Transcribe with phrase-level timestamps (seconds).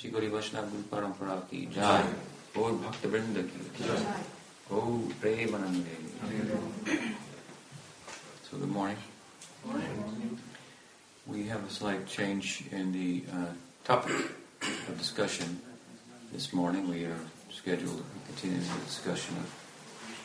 [0.00, 3.88] श्री गौरी वैष्णव गुरु परंपरा की जय और भक्त वृंद की
[4.72, 4.80] ओ
[8.44, 8.96] So good morning.
[11.26, 13.52] We have a slight change in the uh,
[13.84, 14.16] topic
[14.88, 15.60] of discussion
[16.32, 16.88] this morning.
[16.88, 17.20] We are
[17.58, 19.52] scheduled to continue the discussion of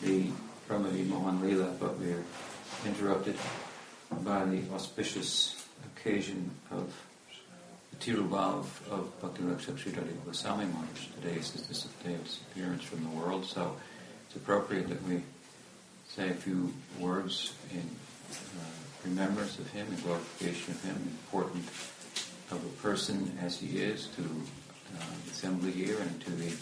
[0.06, 0.32] the
[0.70, 2.24] Brahma Vimohan Leela, but we are
[2.86, 3.36] interrupted
[4.24, 5.36] by the auspicious
[5.90, 6.96] occasion of
[8.00, 11.08] Tirubhav of Bhaktivinoda Sridhar Goswami Maharaj.
[11.22, 11.62] Today is his
[12.04, 13.76] day of disappearance from the world, so
[14.28, 15.22] it's appropriate that we
[16.10, 17.90] say a few words in
[18.32, 18.36] uh,
[19.04, 21.66] remembrance of him, in glorification of him, important
[22.52, 26.54] of a person as he is to uh, the assembly here and to the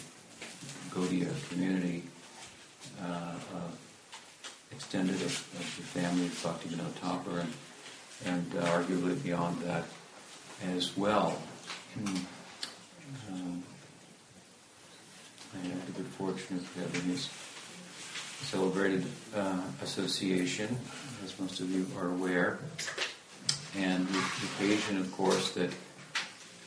[0.91, 2.03] Gaudiya community
[3.01, 3.33] uh
[4.71, 7.53] extended of, of, the family of Bhaktivinoda Thakur and,
[8.25, 9.83] and arguably beyond that
[10.75, 11.41] as well.
[13.29, 13.63] Um,
[15.53, 17.29] I had the good fortune of having this
[18.41, 20.77] celebrated uh, association,
[21.23, 22.59] as most of you are aware,
[23.77, 24.23] and the
[24.55, 25.71] occasion, of course, that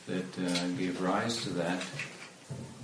[0.07, 1.85] that uh, gave rise to that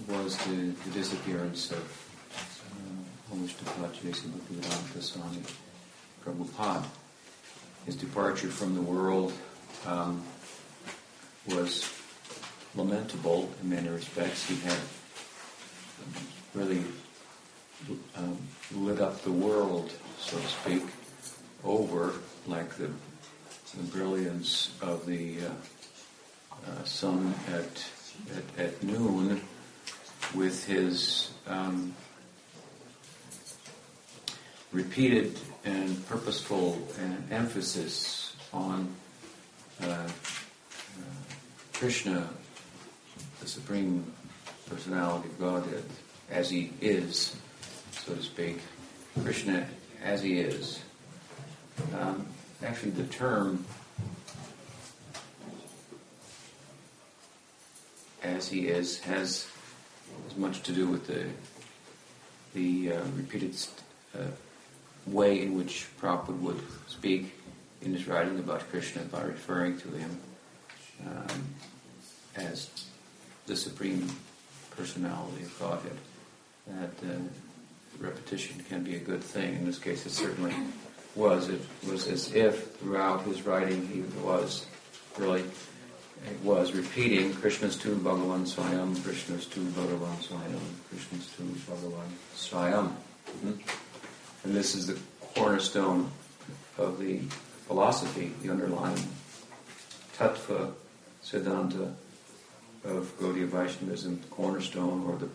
[0.09, 5.41] was the, the disappearance of uh, Om Vishnupad Bhaktivedanta Swami
[6.23, 6.83] Prabhupada.
[7.85, 9.31] His departure from the world
[9.85, 10.21] um,
[11.47, 11.91] was
[12.75, 14.47] lamentable in many respects.
[14.47, 14.77] He had
[16.53, 16.83] really
[18.15, 18.37] um,
[18.73, 20.83] lit up the world, so to speak,
[21.63, 22.13] over
[22.47, 22.89] like the,
[23.75, 25.49] the brilliance of the uh,
[26.67, 27.85] uh, sun at,
[28.35, 29.41] at, at, noon
[30.33, 31.93] with his um,
[34.71, 38.93] repeated and purposeful uh, emphasis on
[39.81, 40.07] uh,
[41.83, 42.29] Krishna,
[43.41, 44.05] the Supreme
[44.69, 45.83] Personality of Godhead,
[46.31, 47.35] as he is,
[47.91, 48.59] so to speak,
[49.21, 49.67] Krishna
[50.01, 50.79] as he is.
[51.99, 52.25] Um,
[52.63, 53.65] actually, the term
[58.23, 59.45] as he is has
[60.29, 61.25] as much to do with the
[62.53, 63.57] the uh, repeated
[64.17, 64.19] uh,
[65.05, 67.33] way in which Prabhupada would speak
[67.81, 70.17] in his writing about Krishna by referring to him
[71.05, 71.43] um,
[72.35, 72.69] as
[73.45, 74.09] the supreme
[74.75, 75.97] personality of Godhead.
[76.67, 77.17] That uh,
[77.99, 79.55] repetition can be a good thing.
[79.55, 80.53] In this case, it certainly
[81.15, 81.49] was.
[81.49, 84.65] It was as if throughout his writing he was
[85.17, 85.43] really
[86.25, 92.93] it was repeating Krishna's tu Bhagavan Swayam, Krishna's tu Bhagavan Swayam, Krishna's tu Bhagavan Swayam.
[93.27, 94.45] Mm-hmm.
[94.45, 94.97] And this is the
[95.35, 96.09] cornerstone
[96.77, 97.19] of the
[97.67, 99.05] philosophy, the underlying
[100.17, 100.71] tattva
[101.23, 101.93] Siddhanta
[102.83, 105.29] of Gaudiya Vaishnavism, the cornerstone or the,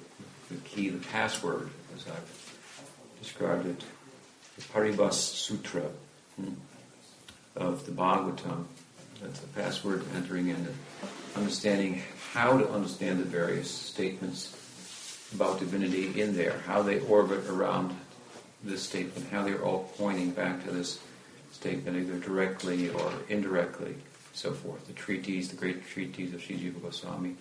[0.50, 2.58] the key, the password, as I've
[3.20, 3.82] described it,
[4.56, 5.88] the Paribhas Sutra
[6.36, 6.54] hmm,
[7.56, 8.64] of the Bhagavatam.
[9.22, 10.68] That's the password entering in
[11.34, 14.54] understanding how to understand the various statements
[15.34, 17.96] about divinity in there, how they orbit around
[18.62, 21.00] this statement, how they're all pointing back to this
[21.52, 23.96] statement either directly or indirectly
[24.38, 24.86] so forth.
[24.86, 27.36] The treatise, the great treatise of Sri Jiva Goswami,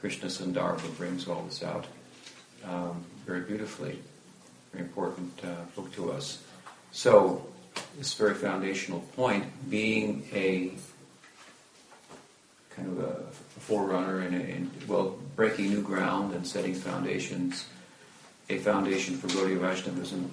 [0.00, 1.86] Krishna Sandarbha brings all this out
[2.64, 3.98] um, very beautifully.
[4.72, 6.42] Very important uh, book to us.
[6.92, 7.46] So,
[7.96, 10.72] this very foundational point, being a
[12.70, 13.14] kind of a
[13.60, 17.66] forerunner and, and well, breaking new ground and setting foundations,
[18.48, 20.30] a foundation for Gaudiya Vaishnavism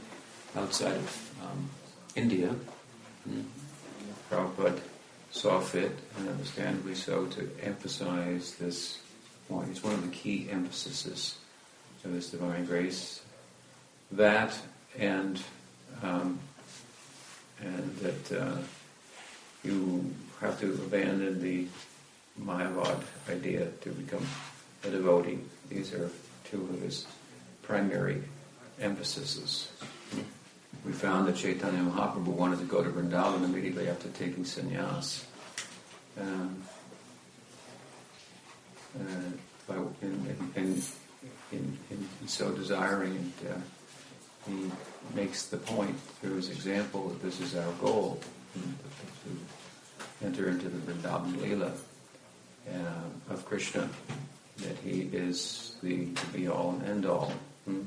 [0.55, 1.69] outside of um,
[2.15, 2.55] India.
[3.29, 3.41] Mm-hmm.
[4.31, 4.79] Prabhupada
[5.31, 8.99] saw fit, and understandably so, to emphasize this
[9.49, 9.69] point.
[9.69, 11.37] It's one of the key emphases
[12.03, 13.21] of this divine grace.
[14.11, 14.57] That
[14.97, 15.41] and
[16.01, 16.39] um,
[17.61, 18.57] and that uh,
[19.63, 21.67] you have to abandon the
[22.39, 24.25] Mayavad idea to become
[24.83, 25.39] a devotee.
[25.69, 26.09] These are
[26.45, 27.05] two of his
[27.63, 28.23] primary
[28.79, 29.69] emphases.
[30.85, 35.23] We found that Chaitanya Mahaprabhu wanted to go to Vrindavan immediately after taking sannyas.
[36.19, 36.63] Um,
[38.99, 39.03] uh,
[39.67, 40.37] by, in,
[41.51, 43.57] in, so desiring, and uh,
[44.49, 44.71] he
[45.13, 48.19] makes the point through his example that this is our goal
[48.53, 51.71] to enter into the Vrindavan Leela
[52.69, 53.89] uh, of Krishna,
[54.57, 57.31] that he is the, the be all and end all.
[57.65, 57.81] Hmm?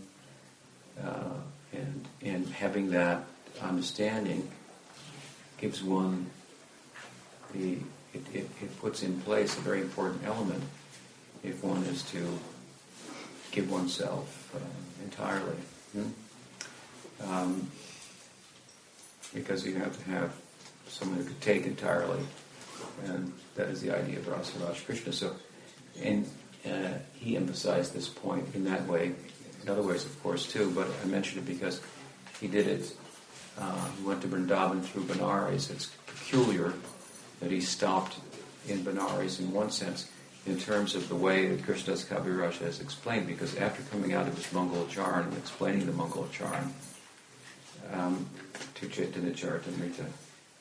[1.73, 3.25] And, and having that
[3.61, 4.51] understanding
[5.59, 6.27] gives one
[7.53, 7.79] the
[8.13, 10.63] it, it, it puts in place a very important element
[11.45, 12.39] if one is to
[13.53, 15.57] give oneself uh, entirely.
[15.93, 16.09] Hmm?
[17.29, 17.71] Um,
[19.33, 20.33] because you have to have
[20.89, 22.21] someone who could take entirely,
[23.05, 25.13] and that is the idea of Rasa Raj Krishna.
[25.13, 25.37] So,
[26.03, 26.29] and
[26.67, 29.13] uh, he emphasized this point in that way,
[29.63, 30.71] in other ways, of course, too.
[30.75, 31.81] But I mentioned it because
[32.41, 32.93] he did it.
[33.59, 35.71] Uh, he went to Vrindavan through Benares.
[35.71, 36.73] It's peculiar
[37.41, 38.17] that he stopped
[38.69, 40.11] in Benares in one sense,
[40.47, 44.35] in terms of the way that Krishnadas Kaviraj has explained, because after coming out of
[44.37, 46.71] his Mangalacharan and explaining the Mangalacharan
[47.93, 48.27] um,
[48.77, 50.07] to Chaitanya Charitamrita,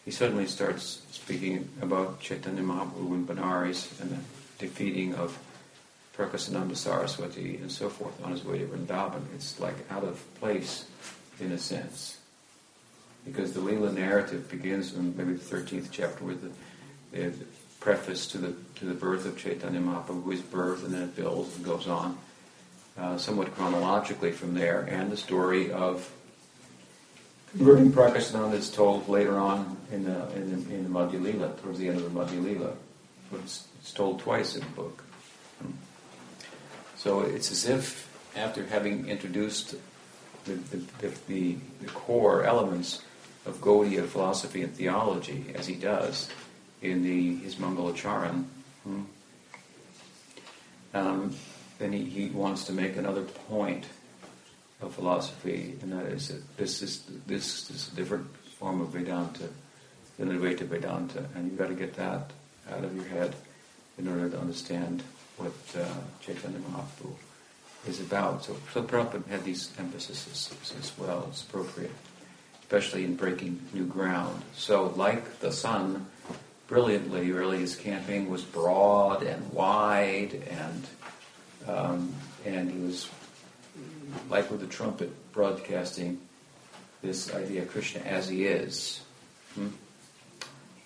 [0.06, 4.18] he suddenly starts speaking about Chaitanya Mahaprabhu in Benares and the
[4.58, 5.38] defeating of
[6.20, 9.22] Prakasananda Saraswati and so forth on his way to Vrindavan.
[9.34, 10.86] It's like out of place
[11.40, 12.18] in a sense.
[13.24, 16.52] Because the Leela narrative begins in maybe the 13th chapter with the,
[17.18, 17.34] the
[17.80, 21.56] preface to the to the birth of Chaitanya Mahaprabhu, his birth, and then it builds
[21.56, 22.18] and goes on
[22.98, 26.12] uh, somewhat chronologically from there, and the story of
[27.52, 31.80] converting Prakasananda is told later on in the in the, in the Madhya Lila, towards
[31.80, 32.74] the end of the Madhya Lila.
[33.34, 35.04] It's, it's told twice in the book.
[37.00, 39.74] So it's as if after having introduced
[40.44, 40.84] the, the,
[41.28, 43.02] the, the core elements
[43.46, 46.30] of Gaudiya philosophy and theology, as he does
[46.82, 48.44] in the, his Mangalacharan,
[48.84, 49.04] hmm,
[50.94, 51.34] um,
[51.78, 53.86] then he, he wants to make another point
[54.82, 59.48] of philosophy, and that is that this is this is a different form of Vedanta
[60.18, 62.32] than the Advaita Vedanta, and you've got to get that
[62.70, 63.36] out of your head
[63.98, 65.02] in order to understand
[65.40, 65.88] what uh,
[66.22, 67.14] Chaitanya Mahaprabhu
[67.88, 68.44] is about.
[68.44, 71.28] So, so Prabhupada had these emphases as well.
[71.30, 71.92] It's appropriate,
[72.62, 74.42] especially in breaking new ground.
[74.56, 76.08] So, like the sun,
[76.68, 80.88] brilliantly, really, his campaign was broad and wide, and
[81.68, 82.14] um,
[82.46, 83.10] and he was
[84.30, 86.20] like with the trumpet, broadcasting
[87.02, 89.02] this idea of Krishna as he is.
[89.56, 89.68] Hmm?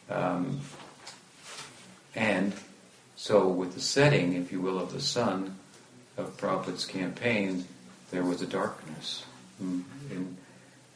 [0.10, 0.62] Um,
[2.16, 2.54] and
[3.24, 5.56] so, with the setting, if you will, of the sun
[6.18, 7.64] of Prabhupada's campaign,
[8.12, 9.24] there was a darkness.
[9.62, 10.34] And hmm?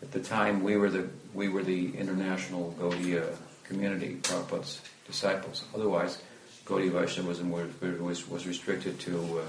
[0.01, 3.33] at the time, we were the we were the international Gaudiya
[3.63, 5.63] community, Prabhupada's disciples.
[5.73, 6.17] Otherwise,
[6.65, 7.69] Gaudiya Vaishnavism was,
[8.01, 9.43] was, was restricted to uh,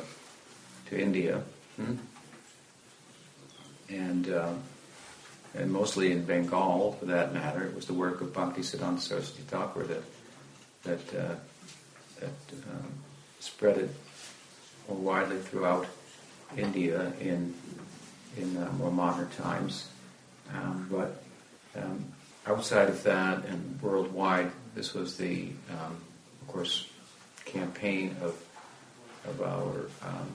[0.91, 1.43] to India,
[1.75, 1.97] hmm?
[3.89, 4.53] and uh,
[5.57, 7.65] and mostly in Bengal, for that matter.
[7.65, 10.05] It was the work of Bhakti Siddhanta Saraswati Thakur that
[10.85, 11.35] that uh,
[12.21, 12.93] that um,
[13.41, 13.91] spread it
[14.89, 15.87] more widely throughout
[16.57, 17.55] India in
[18.37, 19.89] in uh, more modern times.
[20.55, 21.23] Um, but
[21.77, 22.05] um,
[22.47, 25.97] outside of that and worldwide, this was the, um,
[26.41, 26.89] of course,
[27.45, 28.41] campaign of
[29.27, 30.29] of our um,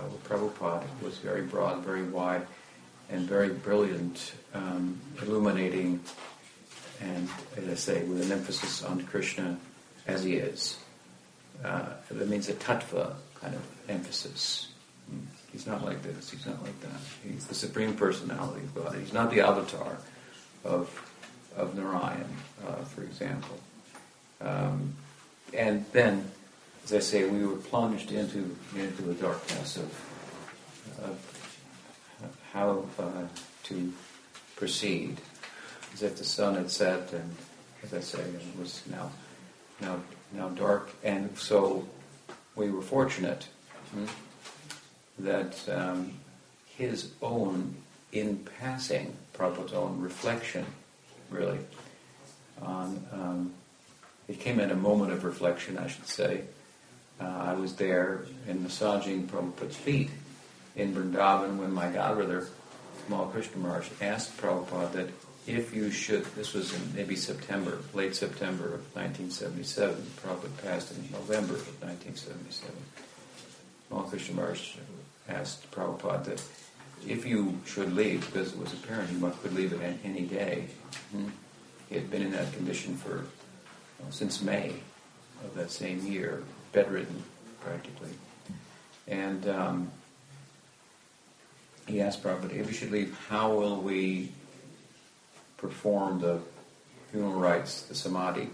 [0.00, 0.84] our Prabhupada.
[1.02, 2.46] Was very broad, very wide,
[3.10, 6.00] and very brilliant, um, illuminating,
[7.00, 9.58] and as I say, with an emphasis on Krishna
[10.06, 10.78] as he is.
[11.64, 14.68] Uh, that means a tattva kind of emphasis.
[15.10, 15.20] Hmm.
[15.52, 16.30] He's not like this.
[16.30, 17.00] He's not like that.
[17.24, 18.96] He's the supreme personality of God.
[18.96, 19.98] He's not the avatar
[20.64, 21.04] of
[21.56, 22.30] of Narayan,
[22.66, 23.58] uh, for example.
[24.40, 24.94] Um,
[25.52, 26.30] and then,
[26.84, 29.90] as I say, we were plunged into into the darkness of,
[31.02, 33.26] of how uh,
[33.64, 33.92] to
[34.56, 35.20] proceed,
[35.92, 37.34] as if the sun had set, and
[37.82, 39.10] as I say, it was now
[39.80, 40.00] now
[40.32, 41.86] now dark, and so
[42.54, 43.46] we were fortunate
[43.92, 44.06] hmm,
[45.18, 46.12] that um,
[46.76, 47.74] his own,
[48.12, 50.66] in passing, Prabhupada's own reflection,
[51.30, 51.58] really,
[52.60, 53.54] on um,
[54.28, 56.42] it came in a moment of reflection, I should say.
[57.20, 60.10] Uh, I was there in massaging Prabhupada's feet
[60.76, 62.48] in Vrindavan when my godbrother,
[63.08, 65.08] Tamal Krishna Maharaj, asked Prabhupada that
[65.48, 71.10] if you should, this was in maybe September, late September of 1977, Prabhupada passed in
[71.10, 72.74] November of 1977.
[74.10, 74.76] Krishna Maharaj
[75.28, 76.42] asked Prabhupada that
[77.06, 80.66] if you should leave, because it was apparent he could leave at any day,
[81.12, 81.28] hmm,
[81.88, 83.24] he had been in that condition for
[83.98, 84.74] well, since May
[85.44, 87.22] of that same year, bedridden
[87.60, 88.10] practically.
[89.06, 89.90] And um,
[91.86, 94.32] he asked Prabhupada, if we should leave, how will we
[95.58, 96.40] perform the
[97.10, 98.48] funeral rites, the samadhi.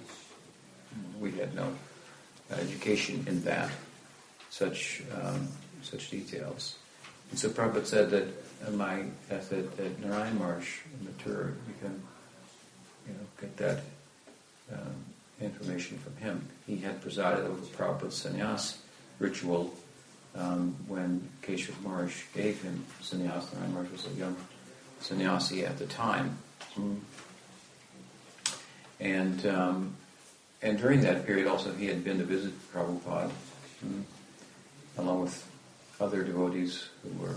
[1.20, 1.73] We had no
[2.50, 3.70] education in that,
[4.50, 5.49] such um,
[5.82, 6.76] such details.
[7.30, 8.28] And so Prabhupada said that
[8.66, 12.02] uh, my that, that Narayan Maharaj in Mathura, you can
[13.06, 13.80] you know get that
[14.73, 15.04] um,
[15.40, 16.49] information from him.
[16.66, 18.78] He had presided over Prabhupada's sannyas
[19.18, 19.75] ritual
[20.37, 23.52] um, when Keshav Maharaj gave him sannyas.
[23.52, 24.37] Narayan Maharaj was a young
[25.00, 26.38] sannyasi at the time.
[26.78, 27.00] Mm.
[29.00, 29.96] And um,
[30.62, 33.30] and during that period also he had been to visit Prabhupada,
[33.84, 34.02] mm,
[34.98, 35.50] along with
[36.00, 37.36] other devotees who were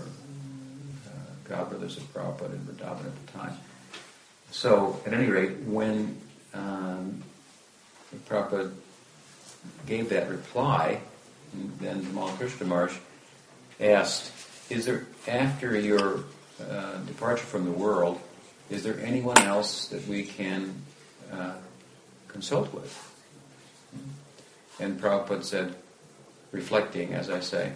[1.06, 3.56] uh, godbrothers of Prabhupada in Vrindavan at the time.
[4.50, 6.16] So, at any rate, when
[6.54, 7.22] um,
[8.28, 8.72] Prabhupada
[9.86, 11.00] gave that reply,
[11.80, 12.06] then
[12.38, 12.90] Krishna
[13.80, 14.32] asked,
[14.70, 16.24] is there, after your
[16.60, 18.20] uh, departure from the world,
[18.70, 20.74] is there anyone else that we can
[21.32, 21.54] uh,
[22.28, 23.04] consult with?
[24.80, 25.74] And Prabhupada said,
[26.52, 27.72] reflecting, as I say,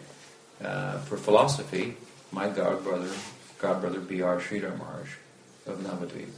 [0.62, 1.96] uh, for philosophy,
[2.30, 3.12] my godbrother,
[3.58, 4.38] godbrother B.R.
[4.38, 5.10] Sridhar Maharaj
[5.66, 6.28] of Navadvip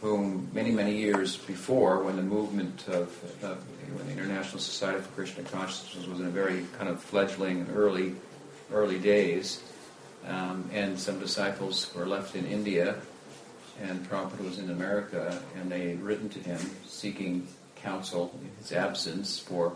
[0.00, 3.10] whom many, many years before, when the movement of,
[3.42, 7.76] when the International Society for Krishna Consciousness was in a very kind of fledgling and
[7.76, 8.14] early,
[8.72, 9.62] early days,
[10.26, 12.96] um, and some disciples were left in India,
[13.80, 17.46] and Prabhupada was in America, and they had written to him seeking
[17.76, 19.72] counsel in his absence for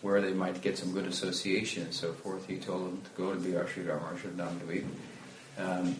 [0.00, 2.46] where they might get some good association and so forth.
[2.46, 3.38] He told them to go to
[4.28, 4.86] of Navadweep.
[5.58, 5.96] Um,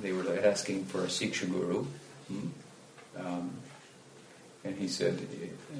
[0.00, 1.86] they were asking for a Siksha Guru,
[2.28, 2.48] Hmm?
[3.18, 3.50] Um,
[4.64, 5.26] and he said,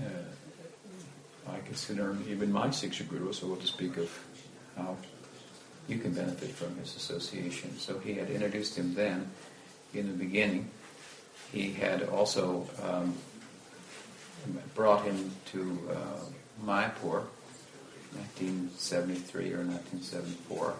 [0.00, 4.10] uh, I consider even my Siksha Guru, so to speak of
[4.76, 4.96] how
[5.88, 7.78] you can benefit from his association.
[7.78, 9.30] So he had introduced him then
[9.94, 10.70] in the beginning.
[11.52, 13.14] He had also um,
[14.74, 17.24] brought him to uh, Mayapur,
[18.14, 20.74] 1973 or 1974,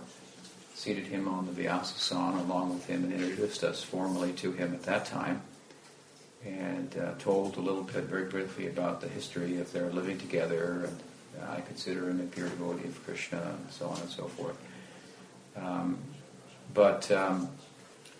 [0.74, 4.82] seated him on the Vyasasana along with him and introduced us formally to him at
[4.84, 5.40] that time
[6.44, 10.88] and uh, told a little bit, very briefly, about the history of their living together.
[10.88, 11.00] And
[11.42, 14.56] uh, I consider him a pure devotee of Krishna, and so on and so forth.
[15.60, 15.98] Um,
[16.74, 17.48] but um,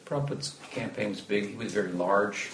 [0.07, 1.51] Prabhupada's campaign was big.
[1.51, 2.51] He was very large,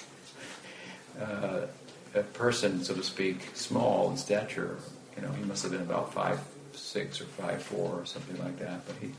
[1.20, 1.66] uh,
[2.14, 4.76] a person, so to speak, small in stature.
[5.16, 6.40] You know, he must have been about five
[6.72, 8.86] six or five four or something like that.
[8.86, 9.12] But he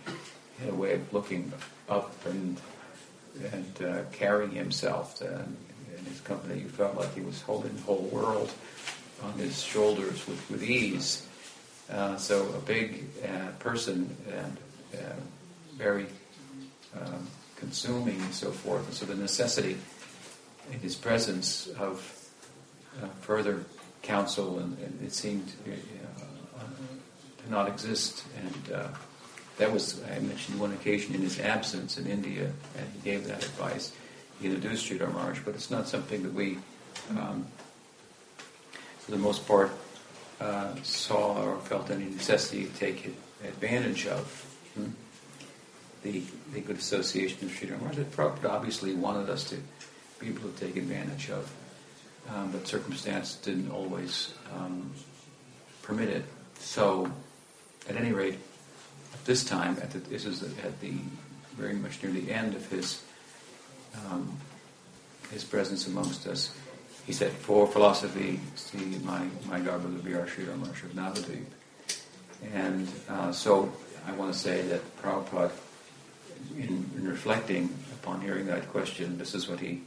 [0.60, 1.51] had a way of looking
[1.88, 2.60] up and
[3.51, 5.15] and uh, carrying himself.
[5.20, 5.46] To,
[5.98, 8.51] in his company, you felt like he was holding the whole world
[9.24, 11.25] on his shoulders with, with ease.
[11.89, 14.58] Uh, so a big uh, person and
[14.96, 15.13] uh,
[15.77, 16.08] very
[16.96, 17.27] um,
[17.58, 18.86] consuming and so forth.
[18.86, 19.77] And so the necessity
[20.72, 22.01] in his presence of
[23.01, 23.65] uh, further
[24.01, 26.63] counsel, and, and it seemed uh,
[27.44, 28.24] to not exist.
[28.38, 28.88] And uh,
[29.58, 33.44] that was, I mentioned one occasion in his absence in India, and he gave that
[33.44, 33.92] advice
[34.39, 36.58] He introduced Sridhar Maharaj, but it's not something that we,
[37.12, 37.46] um,
[39.00, 39.72] for the most part,
[40.42, 44.25] uh, saw or felt any necessity to take advantage of.
[44.75, 44.89] Hmm?
[46.03, 46.22] The,
[46.53, 49.57] the good association of Sridhar Maharaj that Prabhupada obviously wanted us to
[50.19, 51.51] be able to take advantage of,
[52.29, 54.91] um, but circumstance didn't always um,
[55.81, 56.25] permit it.
[56.60, 57.10] So,
[57.89, 58.38] at any rate,
[59.13, 60.93] at this time, at the, this is at the
[61.55, 63.01] very much near the end of his
[64.10, 64.38] um,
[65.31, 66.55] his presence amongst us.
[67.05, 69.79] He said, for philosophy, see my, my B.R.
[69.79, 71.45] Sridhar Maharaj of Navadvip.
[72.53, 73.72] And uh, so
[74.07, 75.51] I want to say that Prabhupada,
[76.57, 79.81] in, in, reflecting upon hearing that question, this is what he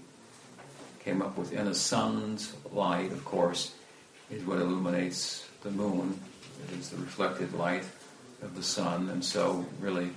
[1.00, 1.52] came up with.
[1.52, 3.74] And the sun's light, of course,
[4.30, 6.18] is what illuminates the moon.
[6.68, 7.84] It is the reflected light
[8.42, 9.08] of the sun.
[9.08, 10.10] And so, really,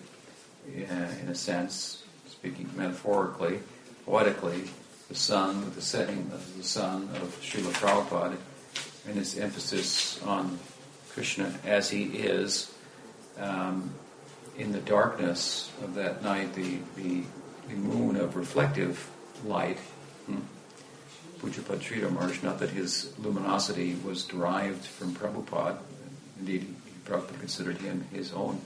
[0.67, 3.59] in a sense, speaking metaphorically,
[4.05, 4.63] poetically
[5.09, 8.37] the sun, with the setting of the sun of Srila Prabhupada
[9.07, 10.59] and his emphasis on
[11.09, 12.71] Krishna as he is
[13.39, 13.91] um,
[14.59, 17.23] in the darkness of that night, the, the,
[17.69, 19.09] the moon of reflective
[19.45, 19.79] light.
[20.27, 20.39] Hmm.
[21.39, 25.77] Pujyapad Maharaj, not that his luminosity was derived from Prabhupada,
[26.37, 26.75] indeed,
[27.05, 28.59] Prabhupada considered him his own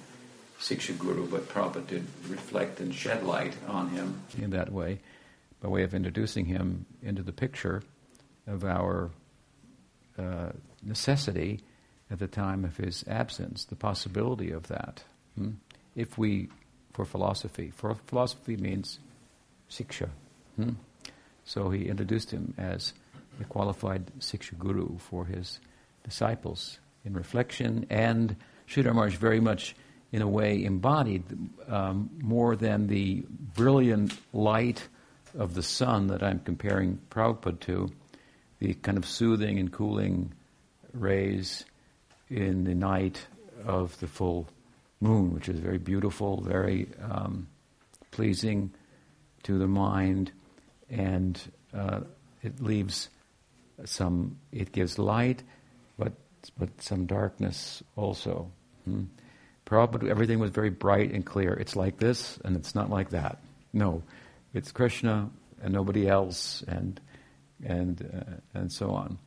[0.59, 4.99] Siksha Guru, but Prabhupada did reflect and shed light on him in that way
[5.61, 7.83] by way of introducing him into the picture
[8.47, 9.11] of our
[10.17, 10.49] uh,
[10.81, 11.61] necessity
[12.09, 15.03] at the time of his absence, the possibility of that.
[15.37, 15.51] Hmm?
[15.95, 16.49] If we,
[16.93, 18.99] for philosophy, for philosophy means
[19.69, 20.09] siksha.
[20.55, 20.71] Hmm?
[21.45, 22.93] So he introduced him as
[23.39, 25.59] a qualified siksha guru for his
[26.03, 28.35] disciples in reflection, and
[28.67, 29.75] Sridhar Maharaj very much,
[30.11, 31.23] in a way, embodied
[31.67, 34.87] um, more than the brilliant light
[35.37, 37.91] of the sun that I'm comparing Prabhupada to,
[38.59, 40.31] the kind of soothing and cooling
[40.93, 41.65] rays
[42.29, 43.19] in the night
[43.65, 44.47] of the full
[45.03, 47.47] moon, which is very beautiful, very um,
[48.11, 48.71] pleasing
[49.43, 50.31] to the mind,
[50.89, 51.39] and
[51.77, 51.99] uh,
[52.41, 53.09] it leaves
[53.85, 54.37] some.
[54.51, 55.43] It gives light,
[55.97, 56.13] but
[56.57, 58.51] but some darkness also.
[58.85, 59.03] Hmm?
[59.65, 61.53] Prabhupada, everything was very bright and clear.
[61.53, 63.39] It's like this, and it's not like that.
[63.71, 64.03] No,
[64.53, 65.29] it's Krishna
[65.61, 66.99] and nobody else, and
[67.63, 69.17] and uh, and so on.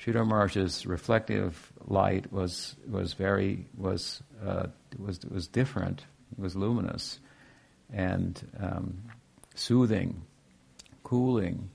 [0.00, 4.66] Sridhar Maharaj's reflective light was was very was uh,
[4.98, 6.04] was was different.
[6.32, 7.18] It was luminous
[7.92, 9.02] and um,
[9.54, 10.22] soothing,
[11.02, 11.70] cooling,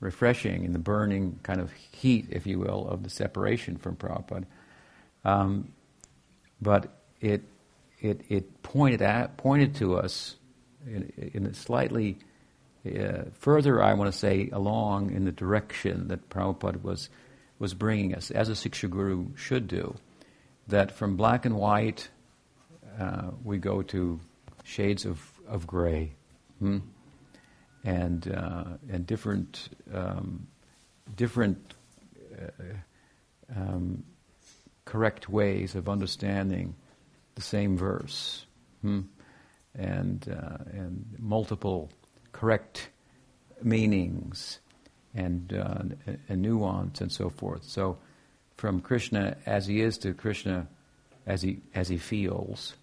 [0.00, 4.44] refreshing in the burning kind of heat, if you will, of the separation from Prabhupada.
[5.24, 5.72] Um,
[6.60, 6.88] but
[7.20, 7.42] it
[8.00, 10.36] it it pointed at pointed to us
[10.86, 12.18] in, in a slightly
[12.86, 17.10] uh, further, I want to say, along in the direction that Prabhupada was
[17.62, 19.94] was bringing us, as a Siksha Guru should do.
[20.66, 22.08] That from black and white,
[22.98, 24.18] uh, we go to
[24.64, 26.14] shades of, of gray.
[26.58, 26.78] Hmm?
[27.84, 30.48] And, uh, and different, um,
[31.14, 31.74] different
[32.36, 34.02] uh, um,
[34.84, 36.74] correct ways of understanding
[37.36, 38.44] the same verse.
[38.80, 39.02] Hmm?
[39.76, 41.90] And, uh, and multiple
[42.32, 42.88] correct
[43.62, 44.58] meanings
[45.14, 47.64] and, uh, nuance and so forth.
[47.64, 47.98] So,
[48.56, 50.68] from Krishna as he is to Krishna
[51.26, 52.74] as he as he feels,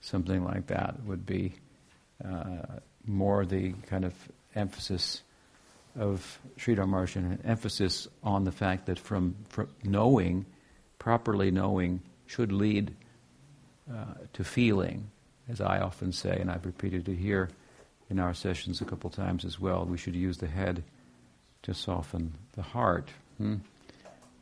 [0.00, 1.54] something like that would be
[2.24, 4.14] uh, more the kind of
[4.54, 5.22] emphasis
[5.98, 10.46] of Sridhar Maharaj, an emphasis on the fact that from, from knowing,
[10.98, 12.94] properly knowing, should lead
[13.90, 15.10] uh, to feeling,
[15.48, 17.48] as I often say, and I've repeated it here
[18.10, 19.84] in our sessions a couple times as well.
[19.84, 20.84] We should use the head
[21.62, 23.10] to soften the heart.
[23.38, 23.56] Hmm?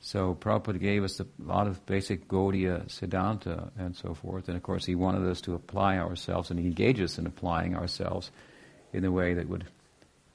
[0.01, 4.63] So Prabhupada gave us a lot of basic Gaudiya Siddhanta and so forth, and of
[4.63, 8.31] course he wanted us to apply ourselves, and he engaged us in applying ourselves
[8.93, 9.67] in a way that would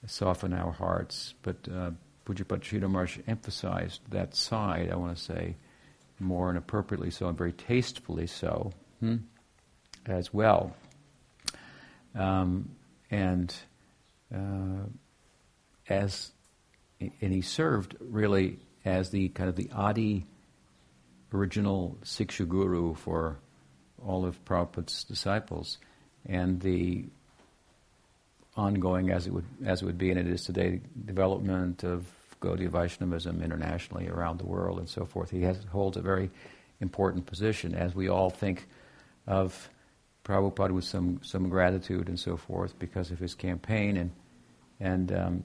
[0.05, 1.35] soften our hearts.
[1.41, 1.91] But uh,
[2.25, 5.55] Pujyapat Sridhar emphasized that side, I want to say,
[6.19, 9.17] more and appropriately so, and very tastefully so, hmm?
[10.05, 10.75] as well.
[12.13, 12.69] Um,
[13.09, 13.53] and
[14.33, 14.85] uh,
[15.87, 16.31] as
[17.21, 20.25] and he served really as the kind of the Adi
[21.33, 23.37] original Siksha Guru for
[24.03, 25.77] all of Prabhupada's disciples,
[26.25, 27.05] and the
[28.57, 32.05] ongoing, as it would as it would be, and it is today, development of
[32.41, 35.29] Gaudiya Vaishnavism internationally around the world and so forth.
[35.29, 36.31] He has, holds a very
[36.79, 38.67] important position, as we all think
[39.27, 39.69] of
[40.23, 44.11] Prabhupada with some some gratitude and so forth because of his campaign and
[44.79, 45.43] and um,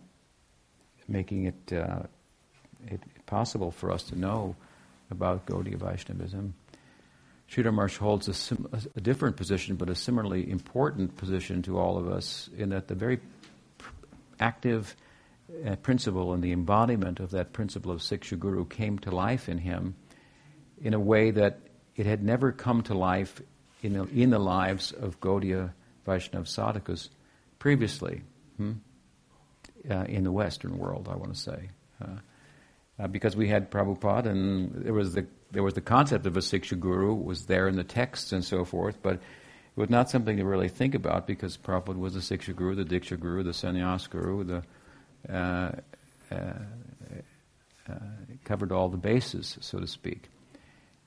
[1.08, 2.02] making it, uh,
[2.86, 4.56] it possible for us to know
[5.10, 6.54] about Gaudiya Vaishnavism.
[7.50, 11.96] Sridhar Maharaj holds a, sim- a, different position, but a similarly important position to all
[11.96, 13.18] of us, in that the very
[13.78, 13.90] pr-
[14.40, 14.96] active
[15.64, 19.58] uh, principle and the embodiment of that principle of Siksha Guru came to life in
[19.58, 19.94] him
[20.82, 21.60] in a way that
[21.94, 23.40] it had never come to life
[23.82, 25.72] in the, in the lives of Gaudiya
[26.04, 27.08] Vaishnava sadhakas
[27.58, 28.22] previously.
[28.56, 28.72] Hmm?
[29.90, 31.70] Uh, in the Western world, I want to say.
[32.02, 32.06] Uh,
[32.98, 36.40] uh, because we had Prabhupada, and there was the there was the concept of a
[36.40, 39.20] Siksha Guru was there in the texts and so forth, but it
[39.76, 43.18] was not something to really think about because Prabhupada was the Siksha Guru, the Diksha
[43.18, 44.62] Guru, the Sannyas Guru, the
[45.32, 45.72] uh,
[46.30, 46.36] uh,
[47.88, 47.94] uh,
[48.44, 50.28] covered all the bases, so to speak.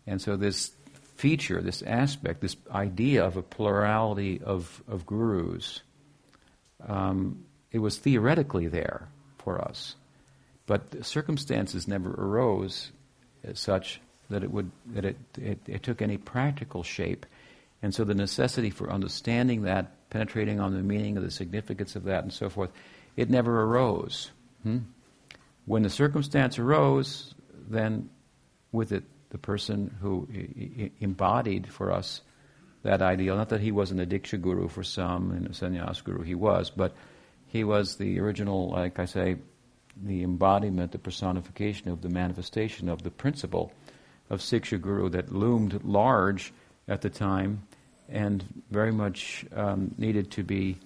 [0.08, 0.72] And so this
[1.16, 5.82] feature, this aspect, this idea of a plurality of, of gurus
[6.88, 9.96] um, it was theoretically there for us,
[10.66, 12.92] but the circumstances never arose
[13.44, 17.26] as such that it would that it, it, it took any practical shape,
[17.82, 22.04] and so the necessity for understanding that, penetrating on the meaning of the significance of
[22.04, 22.72] that, and so forth,
[23.16, 24.32] it never arose.
[24.64, 24.80] Hmm?
[25.66, 27.34] When the circumstance arose,
[27.70, 28.10] then
[28.72, 30.28] with it the person who
[31.00, 32.22] embodied for us
[32.84, 33.36] that ideal.
[33.36, 36.70] Not that he wasn't a Diksha guru for some and a sannyas guru, he was,
[36.70, 36.96] but
[37.50, 39.38] he was the original, like I say,
[40.02, 43.74] the embodiment, the personification of the manifestation of the principle
[44.30, 46.54] of Siksha Guru that loomed large
[46.88, 47.64] at the time
[48.08, 50.78] and very much um, needed to be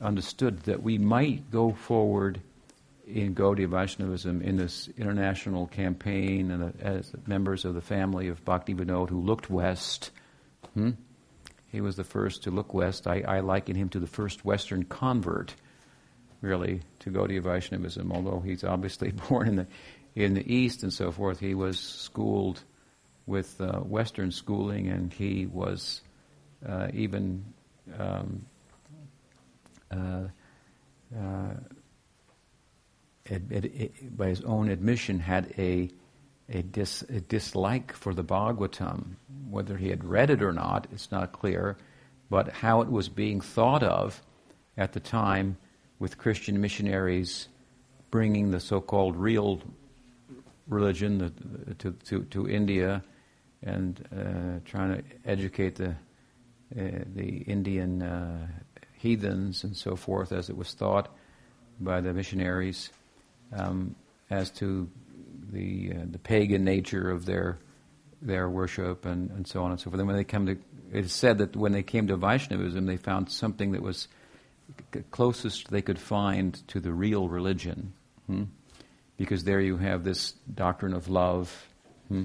[0.00, 2.40] understood that we might go forward
[3.06, 8.44] in Gaudiya Vaishnavism in this international campaign and uh, as members of the family of
[8.44, 10.10] Bhakti Vinod who looked west.
[10.74, 10.90] Hmm?
[11.68, 13.06] He was the first to look west.
[13.06, 15.54] I, I liken him to the first Western convert
[16.40, 18.12] really to Gaudiya Vaishnavism.
[18.12, 19.66] Although he's obviously born in the
[20.14, 22.62] in the East and so forth, he was schooled
[23.26, 26.00] with uh, Western schooling, and he was
[26.66, 27.44] uh, even
[27.98, 28.44] um,
[29.90, 30.24] uh,
[33.26, 35.90] it, it, it, by his own admission, had a
[36.50, 39.16] a, dis, a, dislike for the Bhagavatam.
[39.50, 41.76] Whether he had read it or not, it's not clear,
[42.30, 44.22] but how it was being thought of
[44.76, 45.58] at the time
[45.98, 47.48] with Christian missionaries
[48.10, 49.60] bringing the so-called real
[50.66, 51.32] religion
[51.78, 53.02] to, to, to India
[53.62, 58.46] and uh, trying to educate the, uh, the Indian uh,
[58.94, 61.14] heathens and so forth as it was thought
[61.80, 62.90] by the missionaries
[63.56, 63.94] um,
[64.30, 64.88] as to
[65.50, 67.58] the uh, the pagan nature of their
[68.20, 70.00] their worship and, and so on and so forth.
[70.00, 70.52] And when they come to,
[70.92, 74.08] it is said that when they came to Vaishnavism, they found something that was
[75.10, 77.92] closest they could find to the real religion.
[78.26, 78.44] Hmm?
[79.16, 81.66] Because there you have this doctrine of love,
[82.08, 82.24] hmm?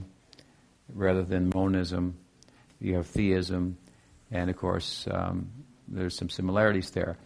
[0.94, 2.18] rather than monism.
[2.80, 3.78] You have theism,
[4.32, 5.50] and of course, um,
[5.88, 7.18] there's some similarities there.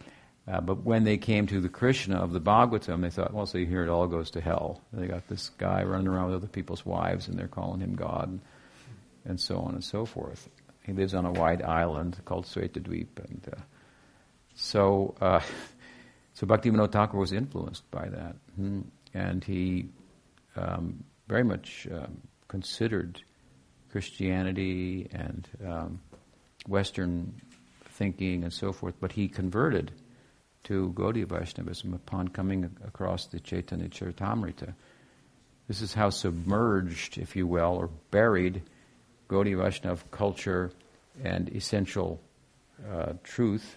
[0.46, 3.66] Uh, but when they came to the Krishna of the Bhagavatam, they thought, well, see,
[3.66, 4.80] here it all goes to hell.
[4.92, 8.28] They got this guy running around with other people's wives, and they're calling him God,
[8.28, 8.40] and,
[9.26, 10.48] and so on and so forth.
[10.84, 13.60] He lives on a white island called Svetadweep, and uh,
[14.58, 15.40] so uh,
[16.34, 18.80] so Bhaktivinoda Thakur was influenced by that, hmm.
[19.14, 19.88] and he
[20.56, 23.22] um, very much um, considered
[23.90, 26.00] Christianity and um,
[26.66, 27.40] Western
[27.90, 29.92] thinking and so forth, but he converted
[30.64, 34.74] to Gaudiya Vaishnavism upon coming across the Chaitanya Charitamrita.
[35.68, 38.62] This is how submerged, if you will, or buried
[39.28, 40.72] Gaudiya Vaishnava culture
[41.22, 42.20] and essential
[42.92, 43.76] uh, truth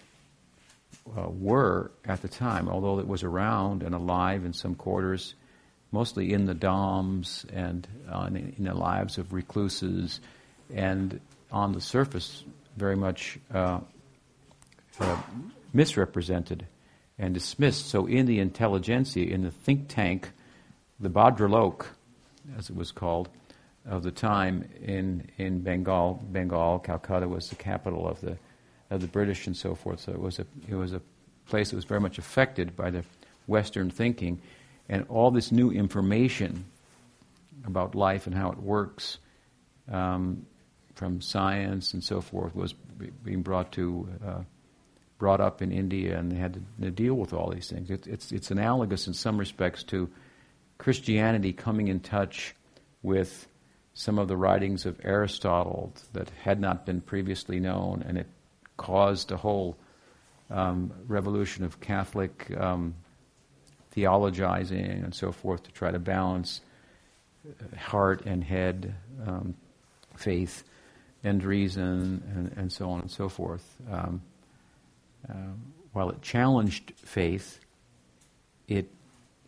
[1.16, 5.34] uh, were at the time, although it was around and alive in some quarters,
[5.90, 10.20] mostly in the doms and uh, in, the lives of recluses,
[10.74, 12.44] and on the surface,
[12.76, 13.80] very much uh,
[15.00, 15.22] uh,
[15.72, 16.66] misrepresented
[17.18, 17.88] and dismissed.
[17.88, 20.30] So, in the intelligentsia, in the think tank,
[20.98, 21.86] the Bhadralok,
[22.56, 23.28] as it was called,
[23.84, 28.38] of the time in, in Bengal, Bengal, Calcutta was the capital of the,
[28.92, 30.00] of the British and so forth.
[30.00, 31.00] So, it was, a, it was a
[31.46, 33.04] place that was very much affected by the
[33.46, 34.40] Western thinking.
[34.88, 36.64] And all this new information
[37.64, 39.18] about life and how it works
[39.90, 40.46] um,
[40.94, 42.74] from science and so forth was
[43.24, 44.42] being brought to uh,
[45.18, 47.90] brought up in India, and they had to, to deal with all these things.
[47.90, 50.10] It, it's it's analogous in some respects to
[50.78, 52.54] Christianity coming in touch
[53.02, 53.46] with
[53.94, 58.26] some of the writings of Aristotle that had not been previously known, and it
[58.82, 59.76] caused a whole
[60.50, 62.94] um, revolution of Catholic um,
[63.94, 66.60] theologizing and so forth to try to balance
[67.48, 69.54] uh, heart and head, um,
[70.16, 70.64] faith
[71.22, 73.64] and reason, and, and, so on and so forth.
[73.90, 74.22] Um,
[75.28, 75.54] uh,
[75.92, 77.60] while it challenged faith,
[78.66, 78.90] it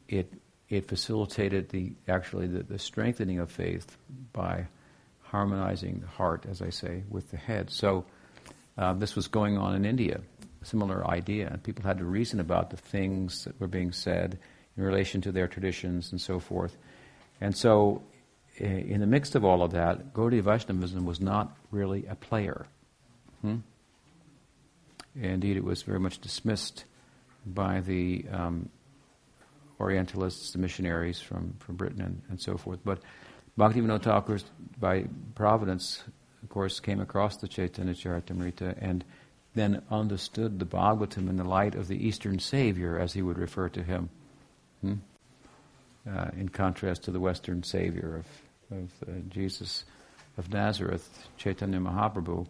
[0.08, 0.32] it
[0.68, 3.96] it facilitated the actually the, the strengthening of faith
[4.32, 4.66] by
[5.22, 7.70] harmonizing the heart, as I say, with the head.
[7.70, 8.04] So
[8.76, 10.20] uh, this was going on in India,
[10.64, 14.38] similar idea, people had to reason about the things that were being said
[14.76, 16.76] in relation to their traditions and so forth.
[17.40, 18.02] And so,
[18.56, 22.66] in the midst of all of that, Gaudiya Vaishnavism was not really a player.
[23.42, 23.58] Hmm?
[25.20, 26.84] Indeed, it was very much dismissed
[27.46, 28.68] by the um,
[29.78, 32.78] Orientalists, the missionaries from, from Britain and, and so forth.
[32.84, 33.00] But
[33.58, 34.38] Bhaktivinoda Thakur,
[34.78, 36.02] by providence,
[36.44, 39.02] of course, came across the Chaitanya Charitamrita and
[39.54, 43.70] then understood the Bhagavatam in the light of the Eastern Savior, as he would refer
[43.70, 44.10] to him,
[44.82, 44.94] hmm?
[46.08, 48.22] uh, in contrast to the Western Savior
[48.70, 49.84] of, of uh, Jesus
[50.36, 52.46] of Nazareth, Chaitanya Mahaprabhu.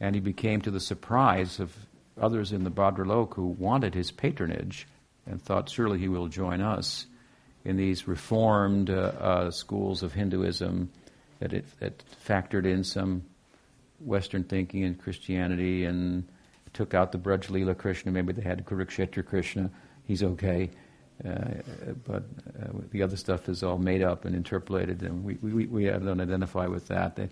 [0.00, 1.76] And he became, to the surprise of
[2.18, 4.88] others in the Bhadralok who wanted his patronage
[5.26, 7.06] and thought surely he will join us
[7.64, 10.90] in these reformed uh, uh, schools of Hinduism
[11.40, 13.24] that, it, that factored in some
[14.00, 16.24] Western thinking and Christianity and
[16.72, 18.12] took out the Braj Leela Krishna.
[18.12, 19.70] Maybe they had Kurukshetra Krishna.
[20.04, 20.70] He's okay.
[21.24, 21.62] Uh,
[22.04, 22.24] but
[22.60, 26.20] uh, the other stuff is all made up and interpolated, and we, we, we don't
[26.20, 27.14] identify with that.
[27.14, 27.28] They,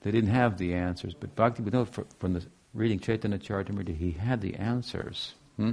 [0.00, 1.12] they didn't have the answers.
[1.12, 5.34] But Bhakti, we know from the reading Chaitanya Charitamrita, he had the answers.
[5.56, 5.72] Hmm?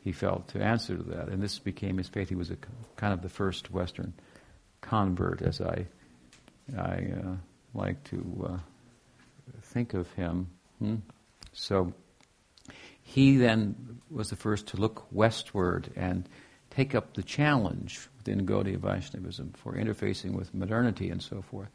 [0.00, 2.28] He felt to answer to that, and this became his faith.
[2.28, 2.56] He was a
[2.96, 4.12] kind of the first Western
[4.80, 5.86] convert, as I
[6.76, 7.36] I uh,
[7.74, 8.58] like to uh,
[9.76, 10.48] think of him.
[10.78, 10.96] Hmm?
[11.52, 11.92] So
[13.02, 16.26] he then was the first to look westward and
[16.70, 21.68] take up the challenge within Gaudiya Vaishnavism for interfacing with modernity and so forth.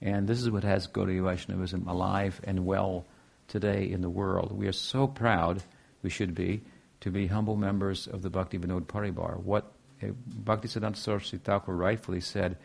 [0.00, 3.06] And this is what has Gaudiya Vaishnavism alive and well
[3.48, 4.52] today in the world.
[4.52, 5.64] We are so proud,
[6.04, 6.62] we should be,
[7.00, 9.42] to be humble members of the Bhakti Vinod Paribar.
[9.42, 10.12] What uh,
[10.44, 12.56] Bhaktisiddhanta Saraswati Thakur rightfully said,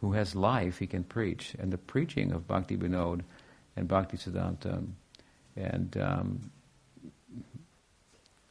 [0.00, 1.54] who has life, he can preach.
[1.60, 3.22] And the preaching of Bhakti Vinod
[3.76, 4.86] and Bhakti Bhaktisiddhanta
[5.56, 6.50] and um,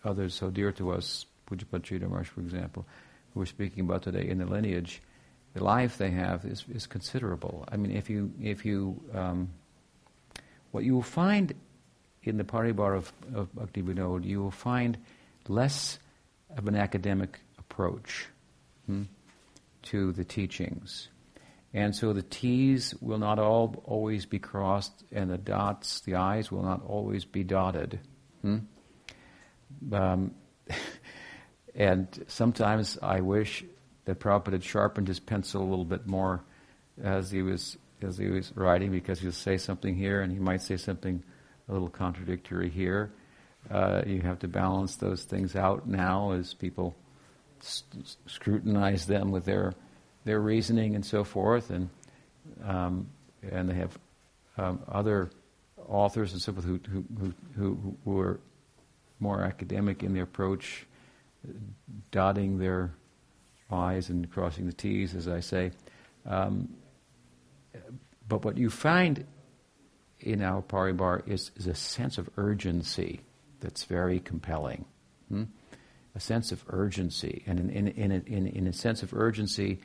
[0.04, 2.86] others so dear to us, Pujyapad Sridhar Maharaj, for example,
[3.34, 5.02] who we're speaking about today in the lineage,
[5.54, 7.66] the life they have is, is considerable.
[7.72, 9.50] I mean, if you, if you, um,
[10.72, 11.54] what you will find
[12.24, 14.98] in the paribar of, of Bhakti Vinod, you will find
[15.48, 16.00] less
[16.58, 18.28] of an academic approach
[18.86, 19.04] hmm,
[19.84, 21.10] to the teachings.
[21.76, 26.50] And so the T's will not all always be crossed, and the dots, the I's
[26.50, 28.00] will not always be dotted.
[28.42, 28.60] Hmm?
[29.92, 30.36] Um,
[31.76, 33.66] and sometimes I wish
[34.06, 36.46] that Prabhupada had sharpened his pencil a little bit more
[37.04, 40.62] as he was as he was writing, because he'll say something here, and he might
[40.62, 41.22] say something
[41.68, 43.12] a little contradictory here.
[43.70, 46.96] Uh, you have to balance those things out now as people
[47.60, 49.74] scrutinize them with their
[50.26, 51.90] their reasoning and so forth, and
[52.64, 53.08] um,
[53.52, 53.98] and they have
[54.58, 55.32] um, other
[55.88, 58.40] authors and so forth who who, who, who, are
[59.20, 60.86] more academic in their approach,
[62.12, 62.92] dotting their
[63.72, 65.72] I's and crossing the T's, as I say.
[66.26, 66.76] Um,
[68.28, 69.26] but what you find
[70.20, 73.22] in our paribar is, is a sense of urgency
[73.60, 74.86] that's very compelling.
[75.30, 75.44] Hmm?
[76.16, 77.44] A sense of urgency.
[77.46, 79.80] And in, in, in, a, in, in a sense of urgency,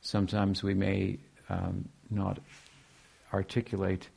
[0.00, 2.38] sometimes we may um, not
[3.32, 4.08] articulate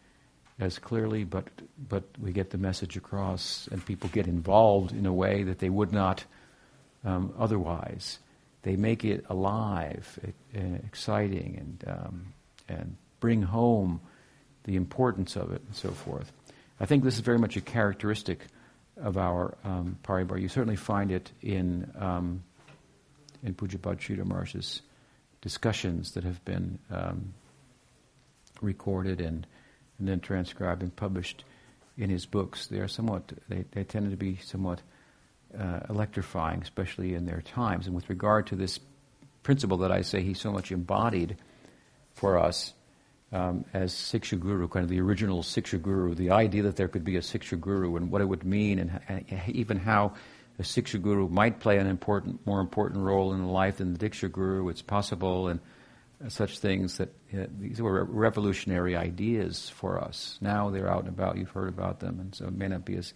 [0.60, 1.48] as clearly, but,
[1.88, 5.70] but we get the message across and people get involved in a way that they
[5.70, 6.24] would not
[7.06, 8.20] um, otherwise.
[8.64, 10.20] They make it alive,
[10.56, 12.34] uh, exciting, and, um,
[12.68, 14.02] and bring home
[14.66, 16.32] the importance of it and so forth.
[16.80, 18.46] I think this is very much a characteristic
[18.98, 20.42] of our um, Paribar.
[20.42, 22.44] You certainly find it in, um,
[23.44, 24.82] in Pujyapad Sridhar Maharaj's
[25.42, 27.34] discussions that have been um,
[28.62, 29.46] recorded and,
[29.98, 31.44] and then transcribed and published
[31.98, 32.68] in his books.
[32.68, 34.82] They are somewhat, they, they tend to be somewhat
[35.58, 37.88] uh, electrifying, especially in their times.
[37.88, 38.80] And with regard to this
[39.44, 41.38] principle that I say he so much embodied
[42.14, 42.74] for us
[43.32, 47.04] um, as Siksha Guru, kind of the original Siksha Guru, the idea that there could
[47.04, 50.14] be a Siksha Guru and what it would mean, and, and even how
[50.60, 54.30] a Siksha Guru might play an important, more important role in life than the Diksha
[54.30, 54.68] Guru.
[54.68, 55.62] It's possible, and
[56.28, 60.38] such things that uh, these were revolutionary ideas for us.
[60.42, 61.38] Now they're out and about.
[61.38, 63.14] You've heard about them, and so it may not be as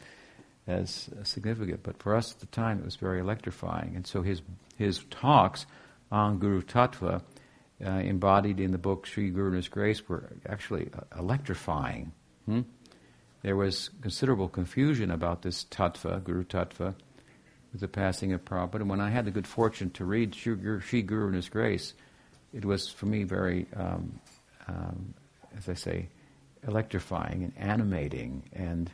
[0.65, 1.83] as significant.
[1.83, 3.97] But for us at the time, it was very electrifying.
[3.97, 4.41] And so his
[4.77, 5.65] his talks
[6.11, 7.21] on Guru Tattva,
[7.85, 12.13] uh, embodied in the book Sri Guru and Grace, were actually uh, electrifying.
[12.45, 12.61] Hmm?
[13.41, 16.95] There was considerable confusion about this Tattva, Guru Tattva,
[17.73, 18.81] with the passing of Prabhupada.
[18.81, 20.55] And when I had the good fortune to read Sri
[21.01, 21.93] Guru, and His Grace,
[22.53, 24.19] it was for me very, um,
[24.67, 25.13] um,
[25.57, 26.07] as I say,
[26.65, 28.89] electrifying and animating and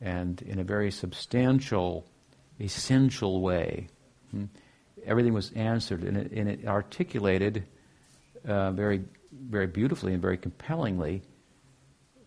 [0.00, 2.04] and in a very substantial,
[2.60, 3.86] essential way.
[4.32, 4.46] Hmm?
[5.06, 7.64] Everything was answered, and it, and it articulated
[8.44, 11.22] uh, very, very beautifully and very compellingly,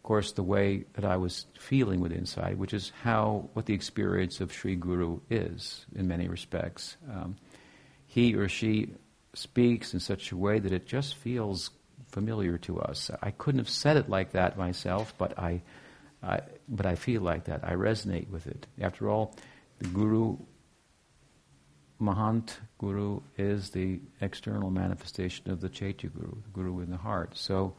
[0.05, 4.39] course, the way that I was feeling with inside, which is how what the experience
[4.39, 6.95] of Sri Guru is in many respects.
[7.11, 7.35] Um,
[8.07, 8.93] he or she
[9.33, 11.71] speaks in such a way that it just feels
[12.07, 13.11] familiar to us.
[13.21, 15.61] I couldn't have said it like that myself, but I
[16.25, 17.63] I, but I feel like that.
[17.63, 18.65] I resonate with it.
[18.81, 19.35] After all,
[19.79, 20.37] the Guru,
[22.01, 27.37] Mahant Guru, is the external manifestation of the Chaitya Guru, the Guru in the heart.
[27.37, 27.75] So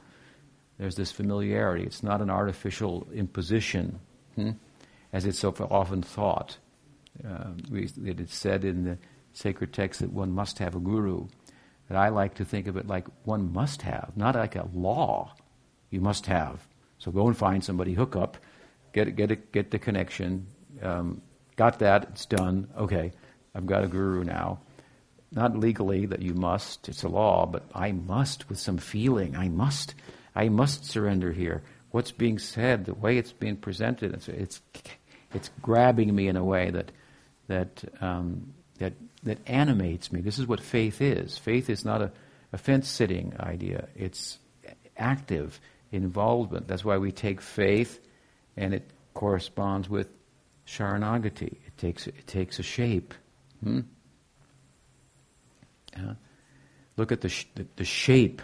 [0.79, 1.85] there's this familiarity.
[1.85, 3.99] It's not an artificial imposition,
[4.35, 4.51] hmm,
[5.13, 6.59] as it's so often thought.
[7.27, 8.99] Uh, it is said in the
[9.33, 11.27] sacred text that one must have a guru.
[11.89, 15.35] That I like to think of it like one must have, not like a law
[15.91, 16.67] you must have.
[16.99, 18.37] So go and find somebody, hook up,
[18.93, 20.47] get get it, get the connection.
[20.83, 21.23] Um,
[21.57, 22.09] got that?
[22.11, 22.69] It's done.
[22.77, 23.13] Okay,
[23.55, 24.61] I've got a guru now.
[25.33, 29.37] Not legally that you must; it's a law, but I must with some feeling.
[29.37, 29.95] I must.
[30.37, 31.63] I must surrender here.
[31.91, 34.61] What's being said, the way it's being presented, it's it's,
[35.33, 36.93] it's grabbing me in a way that
[37.49, 40.21] that um, that that animates me.
[40.21, 41.39] This is what faith is.
[41.39, 42.13] Faith is not a,
[42.53, 43.89] a fence sitting idea.
[43.97, 44.39] It's
[44.97, 45.59] active
[45.91, 46.69] involvement.
[46.69, 47.99] That's why we take faith,
[48.57, 50.09] and it corresponds with
[50.67, 51.53] sharanagati.
[51.67, 53.15] It takes it takes a shape.
[53.63, 53.81] Hmm?
[55.97, 56.15] Yeah.
[56.99, 58.43] Look at the, sh- the, the shape.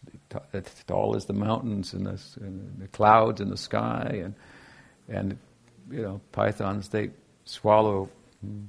[0.88, 4.36] tall as the mountains and the, and the clouds in the sky, and
[5.10, 5.38] and
[5.92, 7.12] you know pythons they
[7.46, 8.10] swallow
[8.42, 8.66] hmm,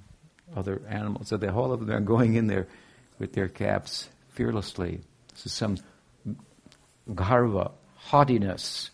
[0.57, 1.29] other animals.
[1.29, 2.67] So the whole of them are going in there
[3.19, 5.01] with their caps fearlessly.
[5.33, 5.77] This is some
[7.09, 8.91] garva, haughtiness,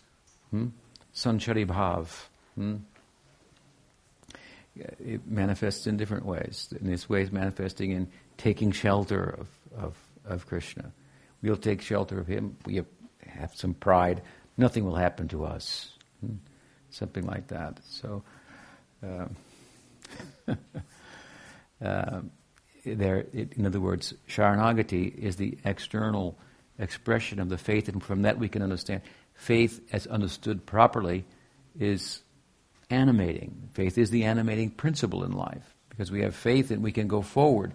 [0.51, 0.67] hmm?
[1.13, 2.07] sanchari bhav.
[2.55, 2.75] Hmm?
[4.75, 6.71] It manifests in different ways.
[6.79, 10.91] In this way, it's manifesting in taking shelter of, of, of Krishna.
[11.41, 12.57] We'll take shelter of him.
[12.65, 12.83] We
[13.25, 14.21] have some pride.
[14.55, 15.93] Nothing will happen to us.
[16.21, 16.35] Hmm?
[16.89, 17.79] Something like that.
[17.89, 18.23] So,
[19.03, 19.35] um,
[21.83, 22.21] uh,
[22.85, 26.37] there, it, in other words, Sharanagati is the external
[26.79, 29.01] expression of the faith, and from that we can understand
[29.33, 31.25] faith, as understood properly,
[31.79, 32.21] is
[32.89, 33.69] animating.
[33.73, 37.21] Faith is the animating principle in life because we have faith and we can go
[37.21, 37.73] forward.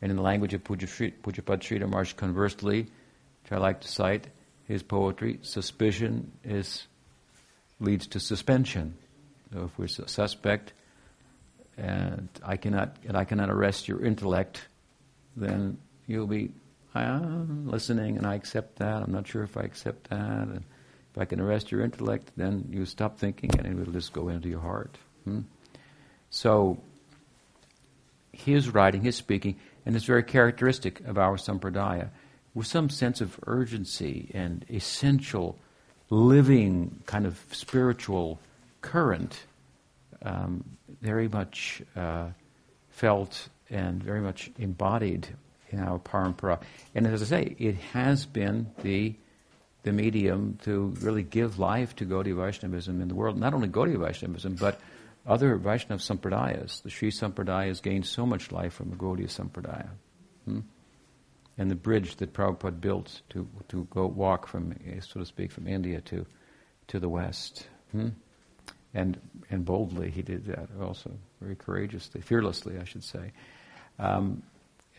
[0.00, 4.26] And in the language of Pujyapad Sridhar Maharaj, conversely, which I like to cite,
[4.66, 6.86] his poetry, suspicion is
[7.84, 8.96] leads to suspension.
[9.52, 10.72] So if we're suspect,
[11.76, 14.66] and I cannot and I cannot arrest your intellect,
[15.36, 16.52] then you'll be
[16.94, 19.02] I'm listening and I accept that.
[19.02, 20.18] I'm not sure if I accept that.
[20.18, 20.64] And
[21.12, 24.28] if I can arrest your intellect, then you stop thinking and it will just go
[24.28, 24.96] into your heart.
[25.24, 25.40] Hmm?
[26.30, 26.78] So
[28.32, 32.10] his writing, his speaking, and it's very characteristic of our sampradaya,
[32.54, 35.58] with some sense of urgency and essential
[36.10, 38.38] living kind of spiritual
[38.80, 39.44] current
[40.22, 40.64] um,
[41.00, 42.28] very much uh,
[42.90, 45.28] felt and very much embodied
[45.70, 46.60] in our parampara.
[46.94, 49.14] And as I say, it has been the
[49.82, 53.38] the medium to really give life to Gaudiya Vaishnavism in the world.
[53.38, 54.80] Not only Gaudiya Vaishnavism, but
[55.26, 56.82] other Vaishnava sampradayas.
[56.82, 59.88] The Sri Sampradaya has gained so much life from the Gaudiya Sampradaya.
[60.46, 60.60] Hmm?
[61.56, 65.68] And the bridge that Prabhupada built to, to go walk from, so to speak, from
[65.68, 66.26] India to,
[66.88, 67.68] to the West.
[67.92, 68.08] Hmm?
[68.94, 73.32] and and boldly he did that also, very courageously, fearlessly, I should say.
[73.98, 74.42] Um,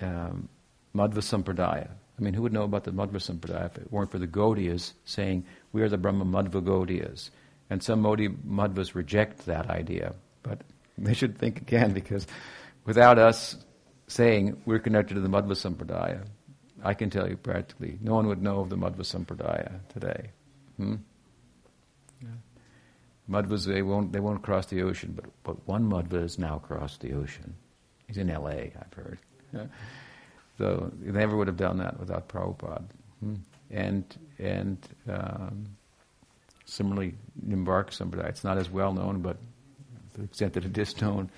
[0.02, 0.50] um,
[0.94, 1.89] Madhva Sampradaya.
[2.18, 4.94] I mean, who would know about the Madhva Sampradaya if it weren't for the Gaudiyas
[5.06, 7.30] saying, we are the Brahma Madhva Gaudiyas.
[7.70, 10.13] And some Modi Madhvas reject that idea,
[10.44, 10.62] but
[10.98, 12.28] they should think again because
[12.86, 13.58] without us
[14.08, 16.26] saying we're connected to the Madhva Sampradaya,
[16.86, 20.30] I can tell you practically, no one would know of the Madhva Sampradaya today.
[20.78, 20.95] Hmm?
[23.30, 27.02] Madhvas, they won't, they won't cross the ocean, but, but one Madhva has now crossed
[27.02, 27.56] the ocean.
[28.06, 29.17] He's in L.A., I've heard.
[29.52, 29.65] Yeah.
[30.60, 32.84] So they never would have done that without Prabhupada.
[33.19, 33.36] Hmm.
[33.71, 34.04] And,
[34.38, 34.78] and
[35.10, 35.65] um,
[36.65, 39.38] similarly, Nimbark Sampradaya, it's not as well known, but
[40.13, 41.32] to the extent that it is known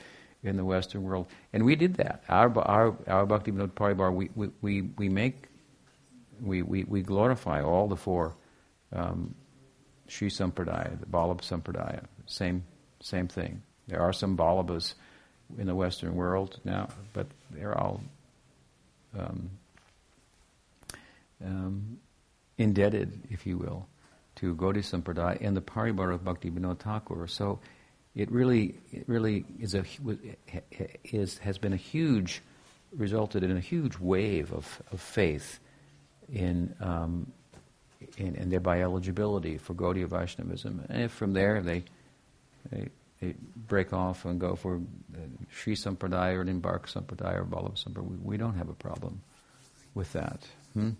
[0.43, 1.27] in the Western world.
[1.53, 2.23] And we did that.
[2.29, 5.45] Our, our, our Bhakti Vinod Paribar, we, we, we, we make,
[6.41, 8.35] we, we, we glorify all the four
[8.93, 9.35] um,
[10.07, 12.63] Sri Sampradaya, the Vallabha Sampradaya, same,
[13.01, 13.61] same thing.
[13.87, 14.93] There are some Vallabhas
[15.57, 18.01] in the Western world now, but they're all
[19.17, 19.49] um,
[21.43, 21.99] um,
[22.57, 23.87] indebted, if you will,
[24.35, 27.27] to Gaudiya Sampradaya and the Paribar of Bhakti Vinod Thakur.
[27.27, 27.59] So
[28.17, 29.83] it really, it really is a
[31.03, 32.41] is has been a huge,
[32.91, 35.59] resulted in a huge wave of, of faith
[36.27, 37.31] in um,
[38.17, 40.83] and thereby eligibility for Gaudiya Vaishnavism.
[40.89, 41.83] And if from there they,
[42.71, 42.89] they,
[43.21, 45.19] they break off and go for uh,
[45.51, 49.21] Sri Sampradaya or Nimbark Sampradaya or Vallabha Sampradaya, we, we, don't have a problem
[49.93, 50.41] with that.
[50.73, 50.91] Hmm?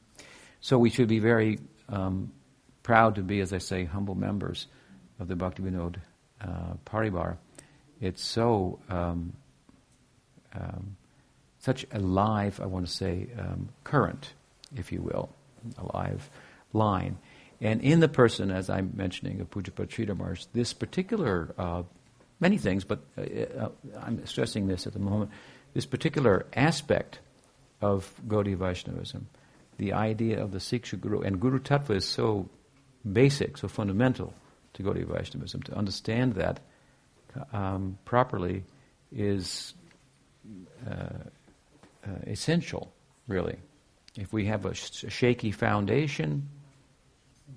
[0.61, 2.31] So we should be very um,
[2.83, 4.67] proud to be, as I say, humble members
[5.19, 5.97] of the Bhakti Vinod
[6.41, 7.37] uh, Paribar.
[7.99, 9.33] It's so um,
[10.53, 10.95] um,
[11.59, 14.33] such a live, I want to say, um, current,
[14.75, 15.29] if you will,
[15.77, 16.29] a live
[16.73, 17.17] line.
[17.59, 21.83] And in the person, as I'm mentioning of Pujyapad Sridhar this particular, uh,
[22.39, 23.69] many things, but uh, uh,
[24.01, 25.31] I'm stressing this at the moment,
[25.73, 27.19] this particular aspect
[27.81, 29.27] of Gaudiya Vaishnavism,
[29.77, 32.47] the idea of the Siksha Guru, and Guru Tattva is so
[33.11, 34.33] basic, so fundamental
[34.77, 35.61] to Gaudiya Vaishnavism.
[35.63, 36.59] To understand that
[37.51, 38.63] um, properly
[39.11, 39.73] is
[40.89, 42.91] uh, uh, essential,
[43.27, 43.57] really.
[44.15, 46.47] If we have a, sh- a shaky foundation,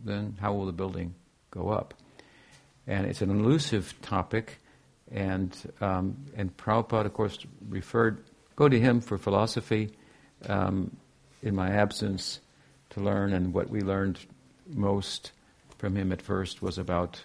[0.04, 1.14] then how will the building
[1.50, 1.94] go up?
[2.86, 4.58] And it's an elusive topic,
[5.12, 8.24] and um, and Prabhupada, of course, referred
[8.56, 9.90] go to him for philosophy,
[10.48, 10.96] um,
[11.42, 12.40] in my absence
[12.90, 14.18] to learn, and what we learned
[14.66, 15.32] most
[15.80, 17.24] from him at first was about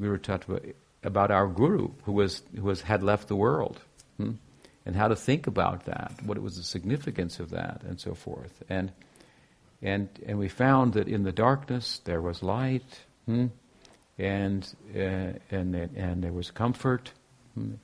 [0.00, 0.72] Guru Tattva,
[1.02, 3.78] about our Guru, who was who was had left the world,
[4.16, 4.32] hmm?
[4.86, 8.62] and how to think about that, what was the significance of that, and so forth.
[8.70, 8.90] And
[9.82, 13.48] and and we found that in the darkness there was light, hmm?
[14.18, 14.66] and
[14.96, 17.12] uh, and and there was comfort
[17.54, 17.74] hmm?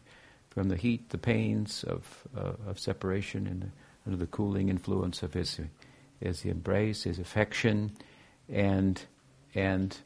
[0.49, 3.71] from the heat, the pains of uh, of separation, and
[4.07, 5.61] under the cooling influence of his
[6.21, 7.93] his embrace, his affection,
[8.49, 9.05] and
[9.55, 9.97] and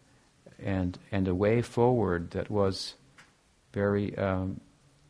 [0.58, 2.94] and and a way forward that was
[3.72, 4.60] very um,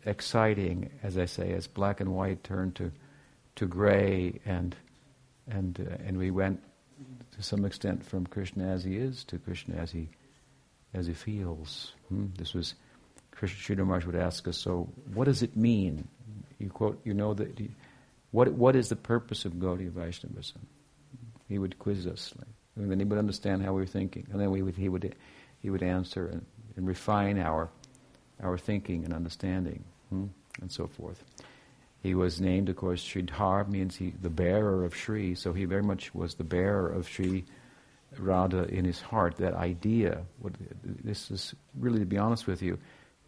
[0.05, 2.93] exciting, as I say, as black and white turned to
[3.57, 4.74] to gray, and
[5.49, 6.62] and uh, and we went
[7.37, 10.09] to some extent from Krishna as he is to Krishna as he
[10.93, 11.93] as he feels.
[12.09, 12.26] Hmm?
[12.37, 12.74] This was
[13.30, 14.59] Krishna Sridhar would ask us.
[14.59, 16.09] So, what does it mean?
[16.59, 17.01] You quote.
[17.05, 17.59] You know that.
[18.30, 20.66] What what is the purpose of Gaudiya Vaishnavism?
[21.49, 24.41] He would quiz us, like, and then he would understand how we were thinking, and
[24.41, 25.14] then we would he would
[25.61, 26.45] he would answer and,
[26.77, 27.70] and refine our
[28.43, 30.27] our thinking and understanding, hmm?
[30.61, 31.22] and so forth.
[32.03, 35.83] He was named, of course, Sridhar means he, the bearer of Sri, so he very
[35.83, 37.47] much was the bearer of Sri
[38.18, 39.37] Radha in his heart.
[39.39, 40.53] That idea, what,
[40.83, 42.79] this is really, to be honest with you,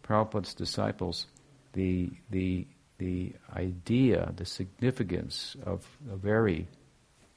[0.03, 1.25] Prabhupada's disciples,
[1.73, 2.67] the, the,
[2.99, 6.67] the idea, the significance of a very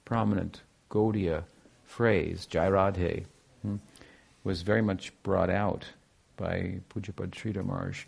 [0.04, 1.44] prominent Gaudiya
[1.90, 3.24] phrase, Jai Radhe,
[3.62, 3.76] hmm,
[4.44, 5.84] was very much brought out
[6.36, 8.04] by Pujyapad Sridhar Maharaj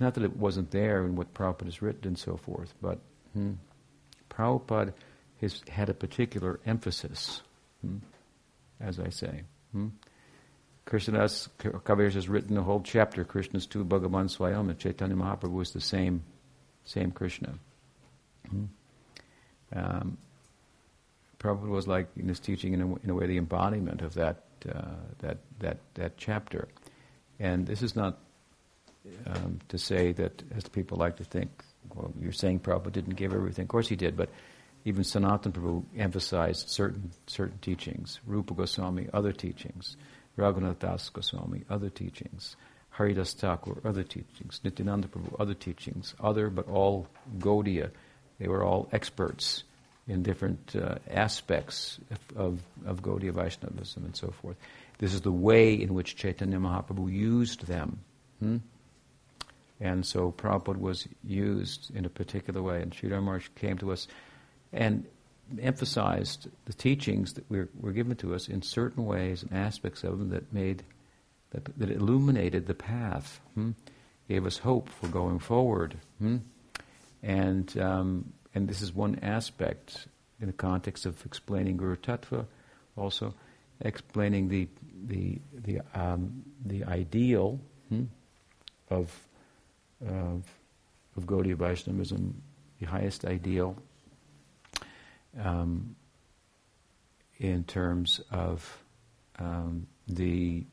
[0.00, 2.98] not that it wasn't there in what Prabhupada has written and so forth, but
[3.34, 3.52] hmm,
[4.30, 4.92] Prabhupada
[5.40, 7.42] has had a particular emphasis,
[7.82, 7.98] hmm,
[8.80, 9.42] as I say.
[9.72, 9.88] Hmm.
[10.86, 15.80] Krishnadas Kaviraj has written a whole chapter, Krishnas tu Bhagavan Swayam, Chaitanya Mahaprabhu was the
[15.80, 16.24] same,
[16.84, 17.54] same Krishna.
[18.48, 18.64] Hmm.
[19.72, 20.18] Um,
[21.40, 24.44] Prabhupada was like in his teaching, in a, in a way, the embodiment of that,
[24.68, 24.82] uh,
[25.20, 26.68] that, that, that chapter.
[27.38, 28.18] And this is not
[29.26, 31.50] um, to say that, as people like to think,
[31.94, 33.64] well, you're saying Prabhupada didn't give everything.
[33.64, 34.28] Of course he did, but
[34.84, 38.20] even Sanatana Prabhu emphasized certain certain teachings.
[38.26, 39.96] Rupa Goswami, other teachings.
[40.38, 42.56] Raghunath Das Goswami, other teachings.
[42.90, 44.60] Haridas Thakur, other teachings.
[44.62, 46.14] Nityananda Prabhu, other teachings.
[46.20, 47.90] Other, but all Gaudiya.
[48.38, 49.64] They were all experts
[50.08, 51.98] in different uh, aspects
[52.36, 54.56] of, of, Gaudiya Vaishnavism and so forth.
[54.98, 58.00] This is the way in which Chaitanya Mahaprabhu used them.
[58.40, 58.56] Hmm?
[59.80, 62.82] And so Prabhupada was used in a particular way.
[62.82, 64.08] And Sridhar Maharaj came to us
[64.72, 65.06] and
[65.60, 70.18] emphasized the teachings that were, were given to us in certain ways and aspects of
[70.18, 70.82] them that made,
[71.52, 73.70] that, that illuminated the path, hmm?
[74.28, 75.96] gave us hope for going forward.
[76.18, 76.38] Hmm?
[77.22, 80.06] And, um, and this is one aspect
[80.40, 82.46] in the context of explaining Guru Tattva,
[82.96, 83.34] also
[83.80, 84.68] explaining the,
[85.06, 88.04] the, the, um, the ideal hmm,
[88.90, 89.14] of
[90.06, 90.44] of,
[91.16, 92.42] of Gaudiya Vaishnavism,
[92.78, 93.76] the highest ideal
[95.38, 95.94] um,
[97.38, 98.82] in terms of
[99.38, 100.64] um, the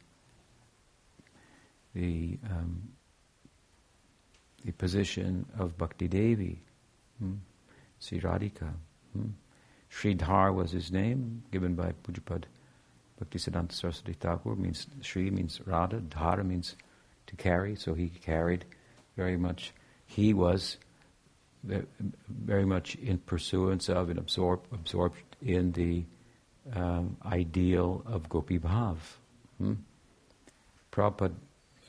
[1.93, 2.89] the um,
[4.65, 6.61] the position of Bhakti Devi,
[7.19, 7.33] hmm?
[7.99, 8.73] Sri Radhika.
[9.13, 9.29] Hmm?
[9.89, 12.43] Sridhar was his name, given by Pujyapad
[13.21, 14.55] Bhaktisiddhanta Saraswati Thakur.
[14.55, 16.75] Means Sri means Radha, Dhara means
[17.27, 18.65] to carry, so he carried
[19.15, 19.73] very much,
[20.05, 20.77] he was
[21.63, 26.05] very much in pursuance of and absorbed, absorbed in the
[26.73, 28.97] um, ideal of Gopi Bhav.
[29.57, 29.73] Hmm?
[30.91, 31.33] Prabhupada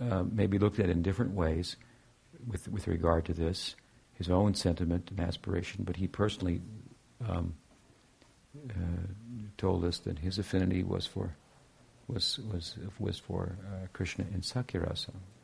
[0.00, 1.76] uh, maybe looked at it in different ways
[2.46, 3.74] with, with regard to this,
[4.18, 6.60] his own sentiment and aspiration, but he personally
[7.26, 7.54] um,
[8.68, 8.72] uh,
[9.56, 11.34] told us that his affinity was for
[12.08, 14.80] was was was for uh, Krishna in Sakhya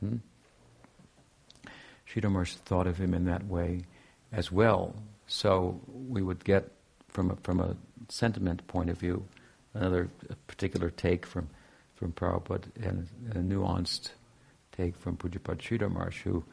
[0.00, 0.16] Hmm?
[2.44, 3.82] Thought of him in that way
[4.32, 4.94] as well.
[5.26, 6.70] So we would get,
[7.08, 7.76] from a, from a
[8.08, 9.24] sentiment point of view,
[9.72, 10.10] another
[10.46, 11.48] particular take from,
[11.94, 14.10] from Prabhupada and a nuanced
[14.72, 16.44] take from Pujyapad Maharaj, who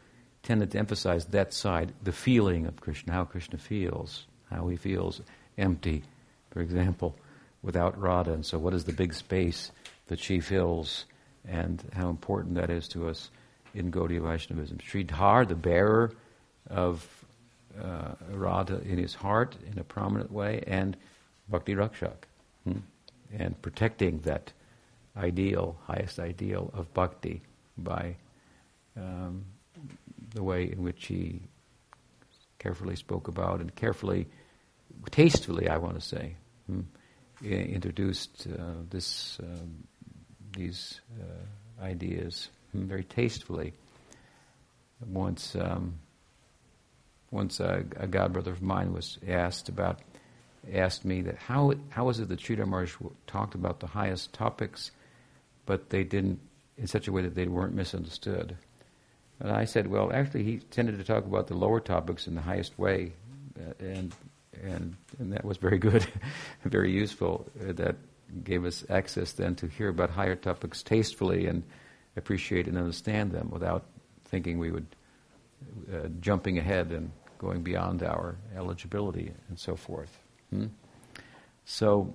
[0.44, 5.22] tended to emphasize that side, the feeling of Krishna, how Krishna feels, how he feels
[5.58, 6.04] empty,
[6.52, 7.16] for example,
[7.62, 8.34] without Radha.
[8.34, 9.72] And so, what is the big space
[10.08, 11.06] that she fills,
[11.48, 13.30] and how important that is to us
[13.74, 14.80] in Gaudiya Vaishnavism.
[14.80, 16.12] Sridhar, the bearer
[16.70, 17.08] of
[17.82, 20.98] uh, Radha in his heart in a prominent way, and
[21.48, 22.26] Bhakti Rakshak,
[22.66, 22.80] hmm?
[23.34, 24.52] and protecting that
[25.16, 27.42] ideal, highest ideal of bhakti
[27.78, 28.16] by
[28.98, 29.46] um,
[30.34, 31.42] the way in which he
[32.60, 34.28] carefully spoke about and carefully
[35.10, 36.36] tastefully, I want to say,
[36.68, 36.82] hmm,
[37.44, 39.84] introduced uh, this um,
[40.56, 43.74] these uh, ideas hmm, very tastefully.
[45.08, 45.96] Once, um,
[47.32, 50.02] once a, a god brother of mine was asked about
[50.72, 54.92] asked me that how how is it that Sridhar talked about the highest topics,
[55.66, 56.40] but they didn't
[56.78, 58.58] in such a way that they weren't misunderstood.
[59.42, 62.42] And I said, well, actually, he tended to talk about the lower topics in the
[62.42, 63.14] highest way,
[63.60, 64.14] uh, and
[64.64, 66.06] and and that was very good,
[66.64, 67.50] very useful.
[67.60, 67.96] Uh, that
[68.44, 71.64] gave us access then to hear about higher topics tastefully and
[72.16, 73.86] appreciate and understand them without
[74.26, 74.86] thinking we would
[75.92, 80.20] uh, jumping ahead and going beyond our eligibility and so forth.
[80.52, 80.68] Hmm?
[81.66, 82.14] So,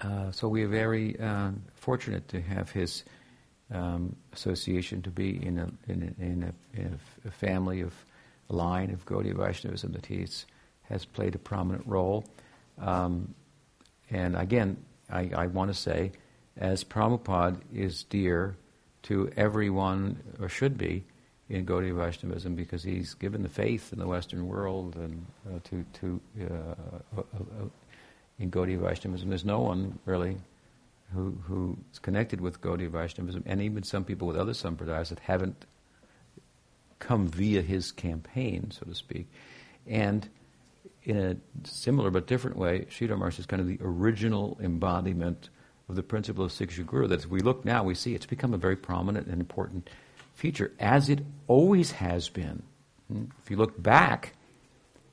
[0.00, 3.04] uh, so we are very uh, fortunate to have his
[3.72, 7.92] um, association to be in a in a, in a, in a family of
[8.50, 10.26] a line of Gaudiya Vaishnavism that he
[10.82, 12.24] has played a prominent role.
[12.80, 13.34] Um,
[14.10, 14.78] and again,
[15.10, 16.12] I, I want to say,
[16.56, 18.56] as Prabhupada is dear
[19.02, 21.04] to everyone, or should be,
[21.48, 25.84] in Gaudiya Vaishnavism because he's given the faith in the Western world and uh, to
[26.00, 27.68] to uh, uh, uh,
[28.38, 29.28] in Gaudiya Vaishnavism.
[29.28, 30.36] There's no one really
[31.14, 35.64] who who's connected with Gaudiya Vaishnavism, and even some people with other sampradayas that haven't
[36.98, 39.28] come via his campaign, so to speak.
[39.86, 40.28] And
[41.04, 41.36] in a
[41.66, 45.48] similar but different way, Sridhar Maharaj is kind of the original embodiment
[45.88, 47.06] of the principle of Siksha Guru.
[47.06, 49.88] That if we look now, we see it's become a very prominent and important
[50.34, 52.62] feature, as it always has been.
[53.10, 53.24] Hmm?
[53.42, 54.34] If you look back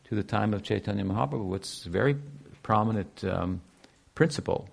[0.05, 2.17] to the time of Chaitanya Mahaprabhu, it's a very
[2.61, 3.61] prominent um,
[4.13, 4.67] principle.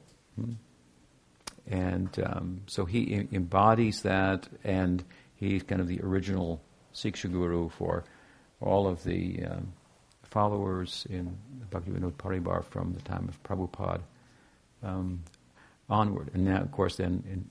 [1.67, 5.05] And um, so he embodies that, and
[5.37, 6.61] he's kind of the original
[6.95, 8.05] Siksha Guru for
[8.61, 9.73] all of the um,
[10.25, 11.37] followers in
[11.71, 14.03] Bhaktivinoda Paribar from the time of Prabhupada
[14.83, 15.23] um,
[15.89, 16.31] onward.
[16.35, 17.49] And now, of course, then in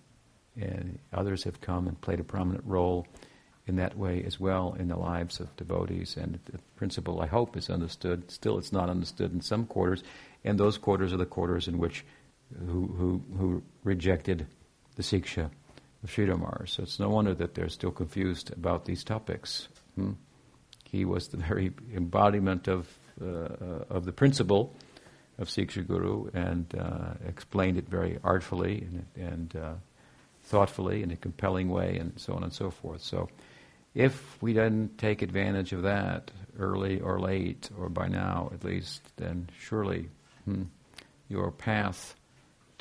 [0.55, 3.07] and others have come and played a prominent role
[3.67, 6.17] in that way as well in the lives of devotees.
[6.17, 8.29] And the principle, I hope, is understood.
[8.31, 10.03] Still, it's not understood in some quarters,
[10.43, 12.03] and those quarters are the quarters in which
[12.59, 14.47] who who, who rejected
[14.95, 15.49] the siksha
[16.03, 16.67] of Sridhar.
[16.67, 19.67] So it's no wonder that they're still confused about these topics.
[19.95, 20.13] Hmm?
[20.83, 22.87] He was the very embodiment of
[23.21, 24.75] uh of the principle
[25.41, 29.73] of Siksha Guru and uh, explained it very artfully and, and uh,
[30.43, 33.01] thoughtfully in a compelling way, and so on and so forth.
[33.01, 33.27] So,
[33.93, 39.01] if we didn't take advantage of that early or late, or by now at least,
[39.17, 40.09] then surely
[40.45, 40.63] hmm,
[41.27, 42.15] your path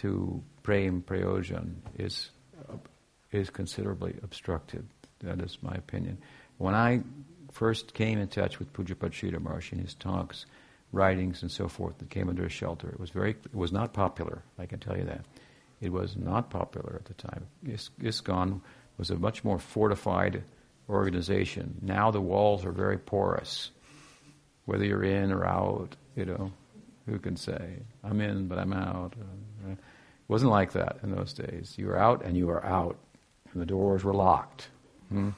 [0.00, 2.30] to prem prayojan is
[2.70, 2.76] uh,
[3.32, 4.86] is considerably obstructed.
[5.20, 6.18] That is my opinion.
[6.58, 7.02] When I
[7.52, 10.46] first came in touch with Pujyapad Sridhar Maharaj in his talks,
[10.92, 13.92] writings, and so forth that came under his shelter, it was very it was not
[13.92, 14.42] popular.
[14.58, 15.24] I can tell you that.
[15.80, 17.46] It was not popular at the time.
[17.64, 18.60] Is- ISKCON
[18.98, 20.42] was a much more fortified
[20.88, 21.78] organization.
[21.80, 23.70] Now the walls are very porous.
[24.66, 26.52] Whether you're in or out, you know,
[27.06, 27.76] who can say?
[28.04, 29.14] I'm in, but I'm out.
[29.18, 29.24] It
[30.30, 31.74] wasn't like that in those days.
[31.76, 32.96] You were out and you were out,
[33.52, 34.68] and the doors were locked.
[35.08, 35.30] Hmm?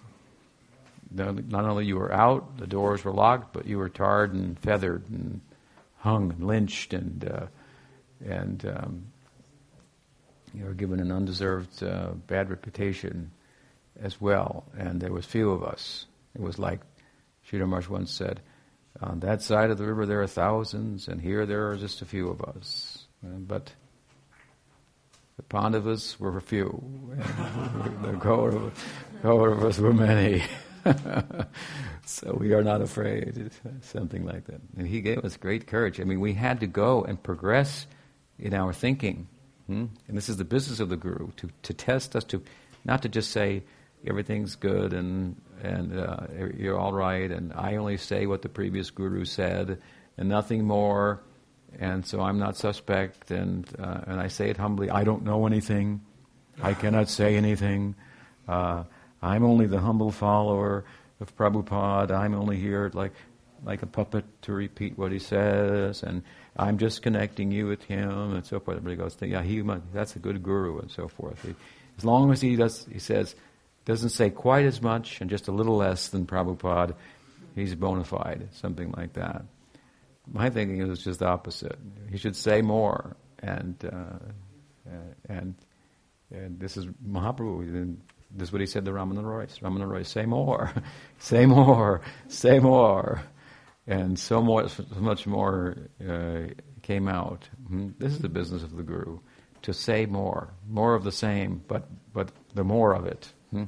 [1.14, 5.08] Not only you were out, the doors were locked, but you were tarred and feathered
[5.08, 5.40] and
[5.96, 7.46] hung and lynched and uh,
[8.24, 9.06] and um,
[10.54, 13.30] you were given an undeserved uh, bad reputation
[14.00, 16.04] as well, and there was few of us.
[16.34, 16.80] It was like
[17.48, 18.40] Sridhar Maharaj once said,
[19.00, 22.06] on that side of the river there are thousands, and here there are just a
[22.06, 23.06] few of us.
[23.24, 23.72] Uh, but
[25.48, 26.82] the Pandavas were few,
[28.02, 28.12] the
[29.22, 30.42] Kauravas were many.
[32.06, 34.60] so we are not afraid, something like that.
[34.76, 36.00] And he gave us great courage.
[36.00, 37.86] I mean, we had to go and progress
[38.38, 39.28] in our thinking
[39.66, 39.86] Hmm?
[40.08, 42.42] And this is the business of the guru to, to test us, to
[42.84, 43.62] not to just say
[44.06, 46.26] everything's good and and uh,
[46.56, 49.80] you're all right, and I only say what the previous guru said
[50.18, 51.22] and nothing more,
[51.78, 54.90] and so I'm not suspect, and uh, and I say it humbly.
[54.90, 56.00] I don't know anything.
[56.62, 57.94] I cannot say anything.
[58.46, 58.84] Uh,
[59.22, 60.84] I'm only the humble follower
[61.20, 62.12] of Prabhupada.
[62.12, 63.12] I'm only here like
[63.64, 66.22] like a puppet to repeat what he says, and
[66.56, 68.76] I'm just connecting you with him, and so forth.
[68.76, 69.62] Everybody goes, yeah, he,
[69.92, 71.40] that's a good guru, and so forth.
[71.42, 71.54] He,
[71.96, 73.34] as long as he does, he says,
[73.84, 76.94] doesn't say quite as much and just a little less than Prabhupada,
[77.54, 79.44] he's bona fide, something like that.
[80.30, 81.78] My thinking is just the opposite.
[82.10, 84.18] He should say more, and uh,
[85.28, 85.54] and
[86.30, 87.96] and this is Mahaprabhu.
[88.34, 89.46] This is what he said to Ramana Roy.
[89.46, 90.72] Ramana Roy, say more,
[91.18, 93.22] say more, say more.
[93.86, 95.76] and so much, so much more
[96.08, 96.42] uh,
[96.82, 97.48] came out.
[97.68, 97.90] Hmm?
[97.98, 99.18] This is the business of the guru,
[99.62, 103.64] to say more, more of the same, but but the more of it, hmm?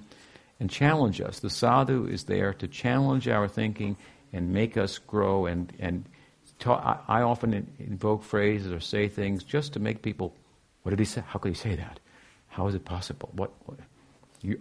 [0.61, 1.41] and challenge us.
[1.41, 3.97] The sadhu is there to challenge our thinking
[4.33, 5.47] and make us grow.
[5.47, 6.05] And and
[6.67, 10.35] I, I, often invoke phrases or say things just to make people.
[10.83, 11.23] What did he say?
[11.27, 12.01] How could he say that?
[12.49, 13.31] How is it possible?
[13.33, 13.53] What?
[13.67, 13.79] what
[14.41, 14.61] you,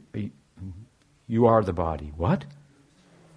[1.27, 2.11] you, are the body.
[2.17, 2.45] What?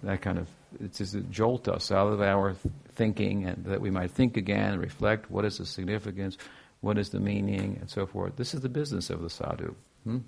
[0.03, 0.47] That kind of
[0.83, 2.55] it's just jolt us out of our
[2.95, 6.37] thinking and that we might think again reflect what is the significance,
[6.81, 8.35] what is the meaning, and so forth.
[8.35, 9.75] This is the business of the sadhu.
[10.03, 10.19] Hmm?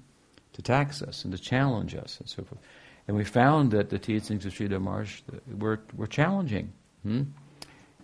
[0.53, 2.61] To tax us and to challenge us and so forth.
[3.07, 5.21] And we found that the teachings of Sridhar Maharaj
[5.57, 6.71] were, were challenging.
[7.03, 7.23] Hmm?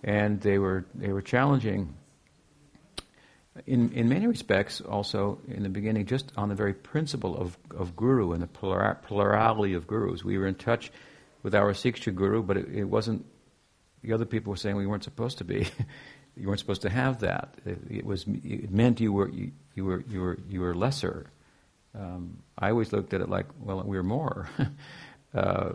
[0.03, 1.95] And they were, they were challenging
[3.65, 7.95] in, in many respects, also in the beginning, just on the very principle of, of
[7.95, 10.23] guru and the plurality of gurus.
[10.23, 10.91] We were in touch
[11.41, 13.25] with our Siksha guru, but it, it, wasn't,
[14.03, 15.67] the other people were saying we weren't supposed to be.
[16.35, 17.55] you weren't supposed to have that.
[17.65, 21.27] It, it, was, it meant you were, you, you, were, you, were, you were lesser.
[21.97, 24.49] Um, I always looked at it like, well, we're more.
[25.33, 25.69] uh,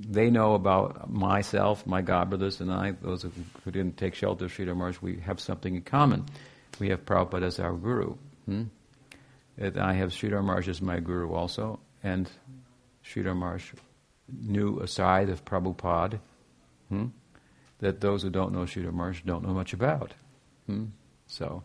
[0.00, 3.32] they know about myself, my godbrothers, and I, those who,
[3.64, 6.24] who didn't take shelter of Sridhar Maharaj, we have something in common
[6.78, 8.14] we have Prabhupada as our guru.
[8.46, 8.64] Hmm?
[9.60, 12.30] I have Sridhar Maharaj as my guru also, and
[13.04, 13.72] Sridhar Maharaj
[14.28, 16.20] knew a side of Prabhupada
[16.88, 17.06] hmm?
[17.80, 20.12] that those who don't know Sridhar Maharaj don't know much about.
[20.66, 20.86] Hmm?
[21.26, 21.62] So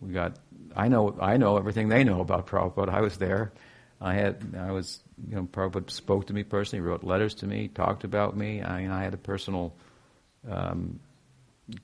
[0.00, 0.38] we got.
[0.76, 1.16] I know.
[1.20, 2.90] I know everything they know about Prabhupada.
[2.90, 3.52] I was there.
[4.00, 4.54] I had.
[4.58, 5.00] I was.
[5.28, 8.62] You know, Prabhupada spoke to me personally, wrote letters to me, talked about me.
[8.62, 9.74] I I had a personal
[10.48, 11.00] um,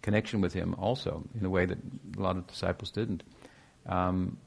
[0.03, 1.79] connection with him also in a way that
[2.17, 3.23] a lot of disciples didn't.
[3.87, 4.39] Um,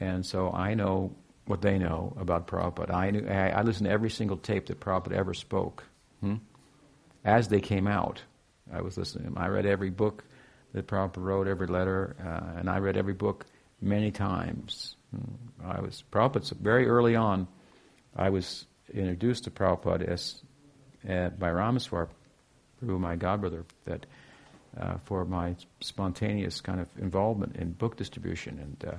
[0.00, 1.14] and so I know
[1.46, 2.92] what they know about Prabhupada.
[2.92, 5.84] I, knew, I, I listened to every single tape that Prabhupada ever spoke.
[6.20, 6.36] Hmm?
[7.24, 8.22] As they came out,
[8.72, 9.38] I was listening to him.
[9.38, 10.24] I read every book
[10.72, 13.46] that Prabhupada wrote, every letter, uh, and I read every book
[13.80, 14.96] many times.
[15.16, 15.34] Hmm.
[15.64, 17.48] I was Prabhupada very early on.
[18.14, 20.42] I was introduced to Prabhupada as
[21.08, 22.08] uh, by Rameshwar,
[22.80, 24.06] through my godbrother, that
[24.78, 28.58] uh, for my spontaneous kind of involvement in book distribution.
[28.58, 28.96] And uh,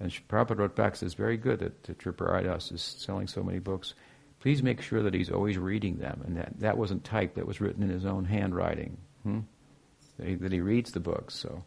[0.00, 3.94] and Prabhupada wrote back, says, very good that, that Tripuraridas is selling so many books.
[4.40, 7.60] Please make sure that he's always reading them, and that that wasn't typed, that was
[7.60, 8.96] written in his own handwriting.
[9.24, 9.40] Hmm?
[10.18, 11.34] That, he, that, he, reads the books.
[11.34, 11.64] So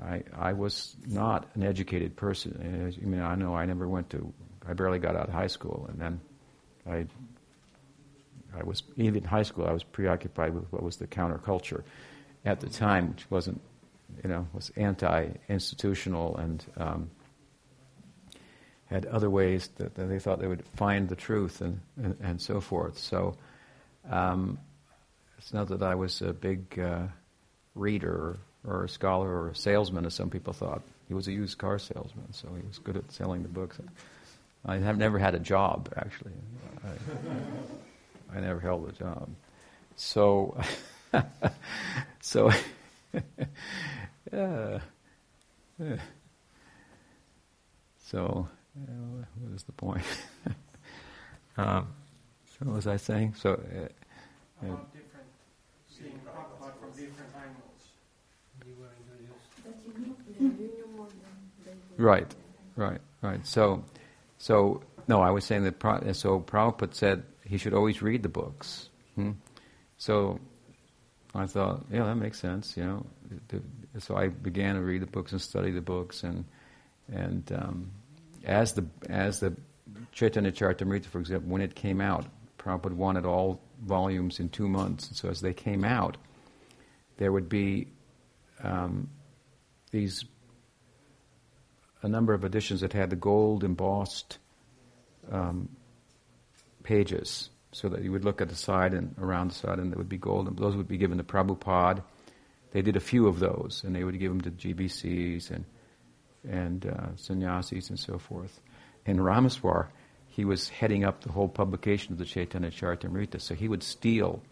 [0.00, 2.94] I, I was not an educated person.
[3.02, 4.32] I mean, I know I never went to,
[4.66, 6.20] I barely got out of high school, and then
[6.88, 7.06] I
[8.56, 9.66] I was even in high school.
[9.66, 11.84] I was preoccupied with what was the counterculture,
[12.44, 13.60] at the time, which wasn't,
[14.22, 17.10] you know, was anti-institutional and um,
[18.86, 22.40] had other ways that, that, they thought they would find the truth and, and, and
[22.40, 22.98] so forth.
[22.98, 23.36] So
[24.10, 24.58] um,
[25.38, 27.06] it's not that I was a big uh,
[27.74, 30.82] reader or, or, a scholar or a salesman, as some people thought.
[31.08, 33.78] He was a used car salesman, so he was good at selling the books.
[34.64, 36.32] I have never had a job, actually.
[36.84, 39.28] I, I never held a job.
[39.96, 40.56] So
[42.20, 42.50] so,
[44.32, 44.78] yeah.
[47.98, 50.02] So, uh, what is the point?
[51.56, 51.88] um,
[52.46, 53.34] so, what was I saying?
[53.34, 54.76] So, uh, uh,
[55.88, 57.70] seeing Prabhupada from different angles.
[62.00, 62.34] Right,
[62.76, 63.46] right, right.
[63.46, 63.84] So,
[64.38, 66.16] so no, I was saying that.
[66.16, 68.88] So Prabhupada said he should always read the books.
[69.16, 69.32] Hmm?
[69.98, 70.40] So
[71.34, 73.06] I thought, yeah, that makes sense, you know.
[73.98, 76.46] So I began to read the books and study the books, and
[77.12, 77.90] and um,
[78.46, 79.54] as the as the
[80.12, 82.24] Chaitanya Charitamrita, for example, when it came out,
[82.58, 86.16] Prabhupada wanted all volumes in two months, and so as they came out,
[87.18, 87.88] there would be
[88.62, 89.10] um,
[89.90, 90.24] these
[92.02, 94.38] a number of editions that had the gold embossed
[95.30, 95.68] um,
[96.82, 99.98] pages so that you would look at the side and around the side, and there
[99.98, 102.02] would be gold, and those would be given to Prabhupada.
[102.72, 105.64] They did a few of those, and they would give them to GBCs and
[106.48, 108.60] and uh, sannyasis and so forth.
[109.04, 109.88] In Rameshwar,
[110.28, 114.42] he was heading up the whole publication of the Chaitanya Charitamrita, so he would steal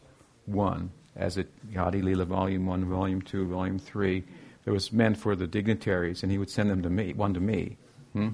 [0.45, 1.47] one as a
[1.77, 4.25] Adi Lila Volume 1, Volume 2, Volume 3.
[4.69, 7.41] That was meant for the dignitaries, and he would send them to me, one to
[7.41, 7.79] me,
[8.13, 8.29] hmm?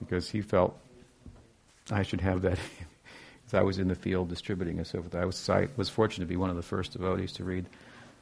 [0.00, 0.76] because he felt
[1.88, 2.58] I should have that
[3.44, 5.14] because I was in the field distributing and so forth.
[5.14, 7.66] I was, I was fortunate to be one of the first devotees to read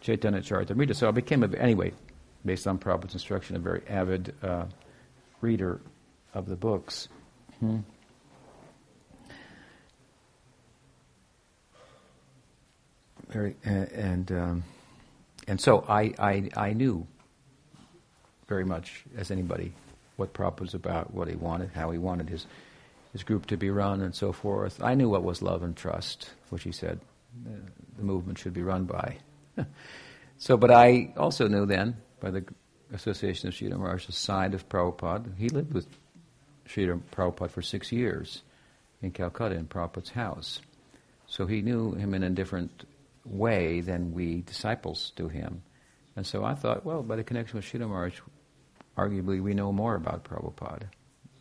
[0.02, 0.94] Chaitanya Charitamrita.
[0.94, 1.94] So I became, a, anyway,
[2.44, 4.66] based on Prabhupada's instruction, a very avid uh,
[5.40, 5.80] reader
[6.34, 7.08] of the books.
[7.60, 7.78] Hmm.
[13.30, 14.64] very, and um,
[15.48, 17.06] and so I, I I knew
[18.46, 19.72] very much as anybody
[20.16, 22.46] what Prabhupada was about, what he wanted, how he wanted his
[23.12, 24.82] his group to be run, and so forth.
[24.82, 27.00] I knew what was love and trust, which he said
[27.46, 27.50] uh,
[27.96, 29.16] the movement should be run by.
[30.38, 32.44] so, but I also knew then, by the
[32.92, 35.86] Association of Sridhar Maharaj's side of Prabhupada, he lived with
[36.68, 38.42] Sridhar Prabhupada for six years
[39.02, 40.60] in Calcutta in Prabhupada's house.
[41.26, 42.84] So he knew him in a different
[43.28, 45.62] way than we disciples do him.
[46.16, 48.20] And so I thought, well, by the connection with Sridhar Maharaj,
[48.96, 50.88] arguably we know more about Prabhupada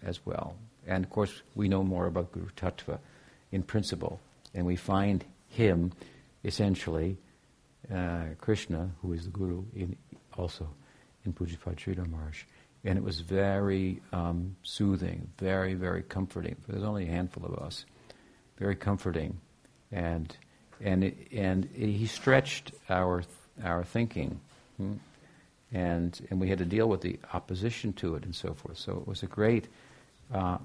[0.04, 0.56] as well.
[0.86, 3.00] And of course, we know more about Guru Tattva
[3.52, 4.20] in principle.
[4.54, 5.94] And we find him
[6.44, 7.18] essentially,
[7.94, 9.96] uh, Krishna, who is the Guru, in,
[10.38, 10.70] also
[11.26, 12.44] in Pujyapad Sridhar Maharaj.
[12.84, 16.56] And it was very um, soothing, very, very comforting.
[16.68, 17.86] There's only a handful of us.
[18.58, 19.40] Very comforting.
[19.92, 20.36] And,
[20.82, 23.24] and, and he stretched our,
[23.64, 24.40] our thinking.
[24.78, 24.94] Hmm?
[25.74, 28.78] And, and we had to deal with the opposition to it and so forth.
[28.78, 29.68] So it was a great
[30.34, 30.58] uh,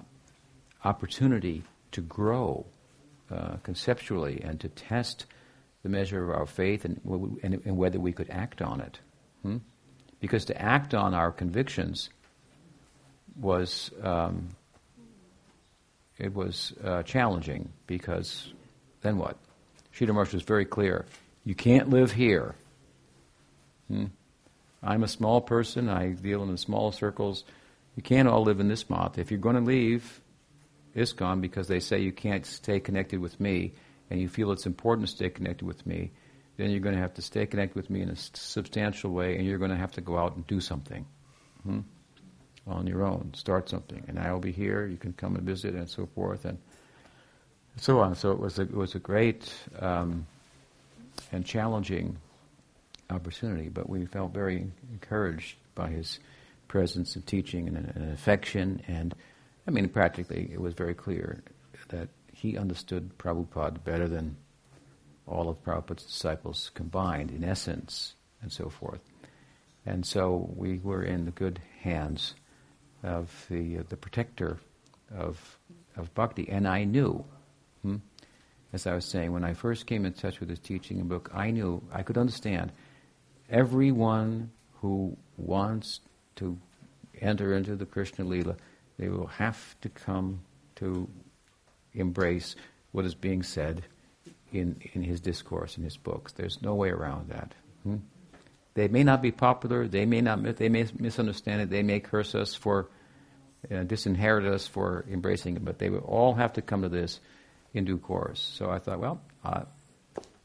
[0.84, 2.64] opportunity to grow
[3.30, 5.26] uh, conceptually and to test
[5.82, 7.00] the measure of our faith and,
[7.42, 8.98] and, and whether we could act on it.
[9.42, 9.58] Hmm?
[10.20, 12.10] Because to act on our convictions
[13.40, 14.50] was um,
[16.18, 18.52] it was uh, challenging because
[19.00, 19.36] then what?
[19.94, 21.06] Sridhar was very clear.
[21.44, 22.54] You can't live here.
[23.88, 24.06] Hmm?
[24.82, 25.88] I'm a small person.
[25.88, 27.44] I deal in small circles.
[27.96, 29.18] You can't all live in this mott.
[29.18, 30.20] If you're going to leave
[30.96, 33.72] ISKCON because they say you can't stay connected with me
[34.10, 36.10] and you feel it's important to stay connected with me,
[36.56, 39.46] then you're going to have to stay connected with me in a substantial way and
[39.46, 41.06] you're going to have to go out and do something
[41.62, 41.80] hmm?
[42.66, 44.04] on your own, start something.
[44.08, 46.58] And I will be here, you can come and visit and so forth and
[47.76, 48.14] so on.
[48.14, 50.26] So it was a, it was a great um,
[51.30, 52.16] and challenging
[53.10, 56.18] opportunity, but we felt very encouraged by his
[56.68, 58.82] presence and teaching and, and affection.
[58.88, 59.14] And
[59.66, 61.42] I mean, practically, it was very clear
[61.88, 64.36] that he understood Prabhupada better than
[65.26, 69.00] all of Prabhupada's disciples combined, in essence, and so forth.
[69.86, 72.34] And so we were in the good hands
[73.02, 74.58] of the uh, the protector
[75.14, 75.58] of
[75.96, 77.24] of bhakti, and I knew.
[78.72, 81.30] As I was saying, when I first came in touch with his teaching and book,
[81.34, 82.72] I knew I could understand
[83.50, 84.50] everyone
[84.80, 86.00] who wants
[86.36, 86.58] to
[87.20, 88.56] enter into the Krishna Lila,
[88.98, 90.40] they will have to come
[90.76, 91.08] to
[91.94, 92.56] embrace
[92.92, 93.84] what is being said
[94.52, 96.32] in, in his discourse, in his books.
[96.32, 97.54] There's no way around that.
[97.84, 97.96] Hmm?
[98.74, 102.34] They may not be popular, they may not, they may misunderstand it, they may curse
[102.34, 102.88] us for,
[103.70, 107.20] uh, disinherit us for embracing it, but they will all have to come to this
[107.74, 108.40] in due course.
[108.40, 109.20] So I thought, well,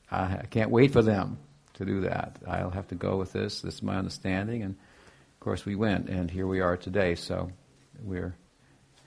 [0.10, 1.38] I can't wait for them
[1.74, 2.38] to do that.
[2.48, 3.62] I'll have to go with this.
[3.62, 7.16] This is my understanding, and of course we went, and here we are today.
[7.16, 7.52] So
[8.04, 8.22] we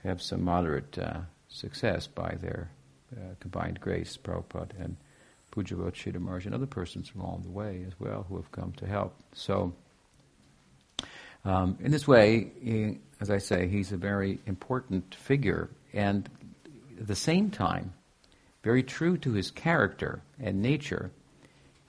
[0.03, 2.71] have some moderate uh, success by their
[3.15, 4.95] uh, combined grace, Prabhupada and
[5.51, 9.13] Pujyapad Sridhar and other persons along the way as well who have come to help.
[9.33, 9.73] So,
[11.43, 16.29] um, in this way, he, as I say, he's a very important figure, and
[16.99, 17.93] at the same time,
[18.63, 21.11] very true to his character and nature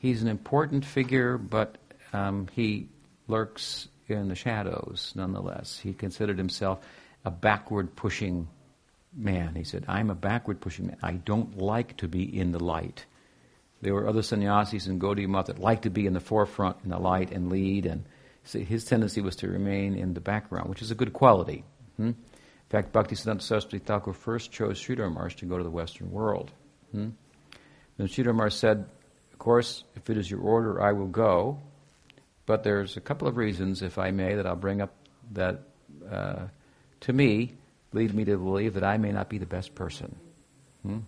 [0.02, 1.78] he's an important figure, but
[2.12, 2.88] um, he
[3.28, 5.78] lurks in the shadows nonetheless.
[5.78, 6.84] He considered himself
[7.24, 8.48] a backward pushing
[9.16, 9.54] man.
[9.54, 10.96] He said, I'm a backward pushing man.
[11.02, 13.06] I don't like to be in the light.
[13.80, 16.90] There were other sannyasis in Gaudiya Math that liked to be in the forefront in
[16.90, 18.04] the light and lead, and
[18.44, 21.64] so his tendency was to remain in the background, which is a good quality.
[21.96, 22.08] Hmm?
[22.08, 22.14] In
[22.70, 26.52] fact, Bhaktisiddhanta Saraswati Thakur first chose Sridhar Maharaj to go to the Western world.
[26.92, 27.08] Hmm?
[27.96, 28.86] Then Sridhar Maharaj said,
[29.42, 31.58] course, if it is your order, I will go.
[32.46, 34.94] But there's a couple of reasons, if I may, that I'll bring up
[35.32, 35.62] that,
[36.08, 36.46] uh,
[37.00, 37.54] to me,
[37.92, 40.14] lead me to believe that I may not be the best person.
[40.82, 41.00] Hmm?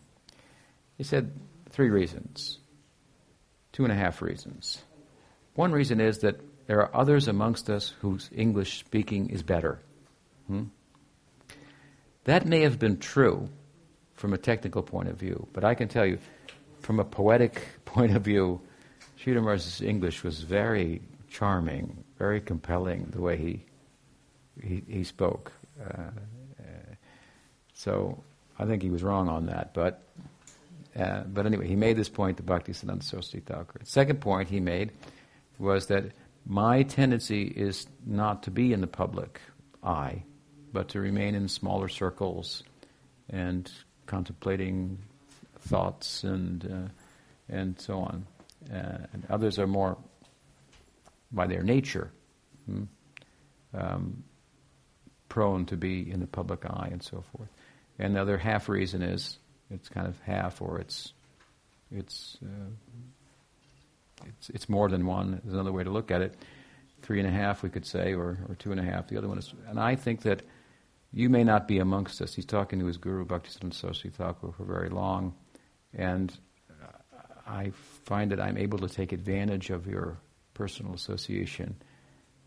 [0.98, 1.32] He said
[1.70, 2.58] three reasons,
[3.72, 4.82] two and a half reasons.
[5.54, 9.80] One reason is that there are others amongst us whose English speaking is better.
[10.48, 10.64] Hmm?
[12.24, 13.48] That may have been true
[14.24, 16.18] from a technical point of view, but I can tell you,
[16.80, 18.58] from a poetic point of view,
[19.18, 23.66] Sridhar's English was very charming, very compelling the way he
[24.62, 25.52] he, he spoke.
[25.78, 26.04] Uh,
[26.58, 26.94] uh,
[27.74, 28.24] so
[28.58, 30.00] I think he was wrong on that, but
[30.98, 33.80] uh, but anyway, he made this point to Bhaktisiddhanta Saraswati Thakur.
[33.84, 34.90] Second point he made
[35.58, 36.12] was that
[36.46, 39.42] my tendency is not to be in the public
[39.82, 40.22] eye,
[40.72, 42.62] but to remain in smaller circles
[43.28, 43.70] and
[44.06, 44.98] contemplating
[45.60, 46.88] thoughts and uh,
[47.48, 48.26] and so on.
[48.72, 49.96] uh, and others are more
[51.32, 52.10] by their nature
[52.66, 52.84] hmm,
[53.74, 54.22] um,
[55.28, 57.48] prone to be in the public eye and so forth.
[57.98, 59.38] And the other half reason is
[59.70, 61.12] it's kind of half, or it's
[61.90, 65.40] it's uh, it's it's more than one.
[65.46, 66.34] Is another way to look at it.
[67.02, 69.08] Three and a half, we could say, or or two and a half.
[69.08, 70.42] The other one is, and I think that
[71.14, 72.34] you may not be amongst us.
[72.34, 75.34] He's talking to his guru Bhaktisiddhanta Saraswati Thakur for very long,
[75.96, 76.36] and
[77.46, 77.70] I
[78.04, 80.18] find that I'm able to take advantage of your
[80.54, 81.76] personal association,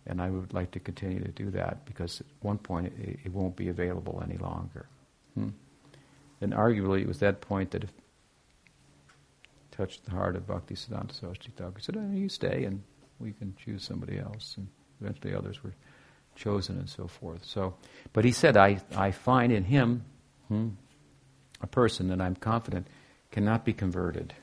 [0.05, 3.33] and I would like to continue to do that because at one point it, it
[3.33, 4.87] won't be available any longer.
[5.33, 5.49] Hmm?
[6.41, 7.85] And arguably, it was that point that
[9.71, 11.77] touched the heart of Bhakti Siddhanta Saraswati Thakur.
[11.77, 12.83] He said, oh, "You stay, and
[13.19, 14.67] we can choose somebody else." And
[14.99, 15.73] eventually, others were
[16.37, 17.43] chosen, and so forth.
[17.43, 17.75] So,
[18.13, 20.05] but he said, "I I find in him
[20.47, 20.69] hmm,
[21.61, 22.87] a person that I'm confident
[23.31, 24.33] cannot be converted."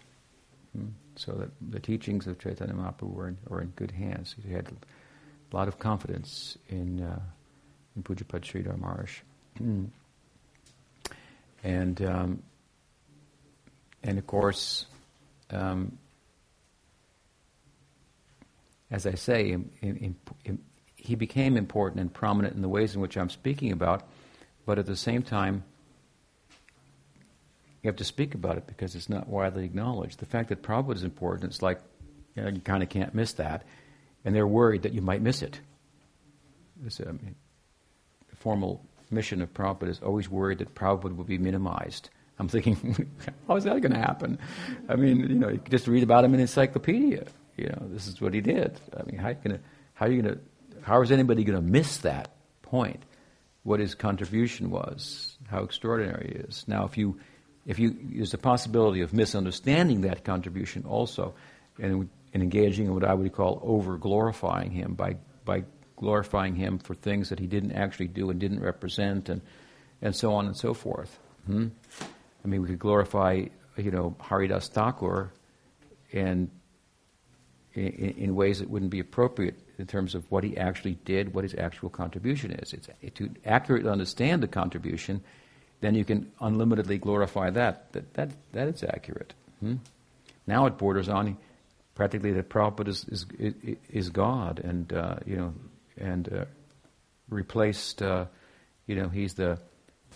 [0.77, 0.89] Hmm?
[1.17, 4.35] So that the teachings of Chaitanya Mahaprabhu were in, were in good hands.
[4.45, 7.21] He had a lot of confidence in uh,
[7.97, 9.21] in Pujyapad Sridhar Maharaj.
[9.57, 9.85] Hmm.
[11.63, 12.43] And um,
[14.03, 14.87] and of course,
[15.51, 15.99] um,
[18.91, 20.59] as I say, in, in, in,
[21.05, 24.09] he became important and prominent in the ways in which I'm speaking about,
[24.65, 25.63] but at the same time,
[27.83, 30.19] you have to speak about it because it's not widely acknowledged.
[30.19, 31.79] The fact that Prabhupada is important, it's like
[32.35, 33.67] you, know, you kind of can't miss that,
[34.25, 35.61] and they're worried that you might miss it.
[36.79, 37.35] This, I mean,
[38.31, 42.09] the formal mission of Prabhupada is always worried that Prabhupada will be minimized.
[42.39, 43.11] I'm thinking,
[43.47, 44.39] how is that going to happen?
[44.89, 47.27] I mean, you know, you just read about him in encyclopedia.
[47.59, 48.81] You know, this is what he did.
[48.99, 49.29] I mean, how
[50.07, 50.41] are you going to,
[50.85, 52.30] how is anybody going to miss that
[52.62, 53.03] point?
[53.62, 56.64] What his contribution was, how extraordinary he is.
[56.68, 57.18] Now, if you,
[57.64, 61.35] if you, there's a possibility of misunderstanding that contribution also,
[61.78, 65.64] and, and engaging in what I would call over glorifying him by by
[65.97, 69.41] glorifying him for things that he didn't actually do and didn't represent, and
[70.03, 71.18] and so on and so forth.
[71.47, 71.68] Hmm?
[72.45, 73.47] I mean, we could glorify,
[73.78, 75.32] you know, Haridas Thakur
[76.12, 76.51] and
[77.75, 81.45] in, in, ways that wouldn't be appropriate in terms of what he actually did, what
[81.45, 82.72] his actual contribution is.
[82.72, 85.22] It's, to accurately understand the contribution,
[85.81, 87.93] then you can unlimitedly glorify that.
[87.93, 89.35] That, that, that is accurate.
[89.61, 89.77] Hmm?
[90.47, 91.37] Now it borders on
[91.95, 93.27] practically that Prabhupada is, is,
[93.89, 95.55] is God and, uh, you know,
[95.97, 96.45] and uh,
[97.29, 98.27] replaced, uh,
[98.87, 99.59] you know, he's the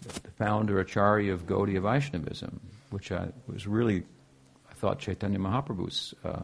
[0.02, 4.04] the founder Acharya of Gaudiya Vaishnavism, which I, was really,
[4.70, 6.42] I thought, Chaitanya Mahaprabhu's uh,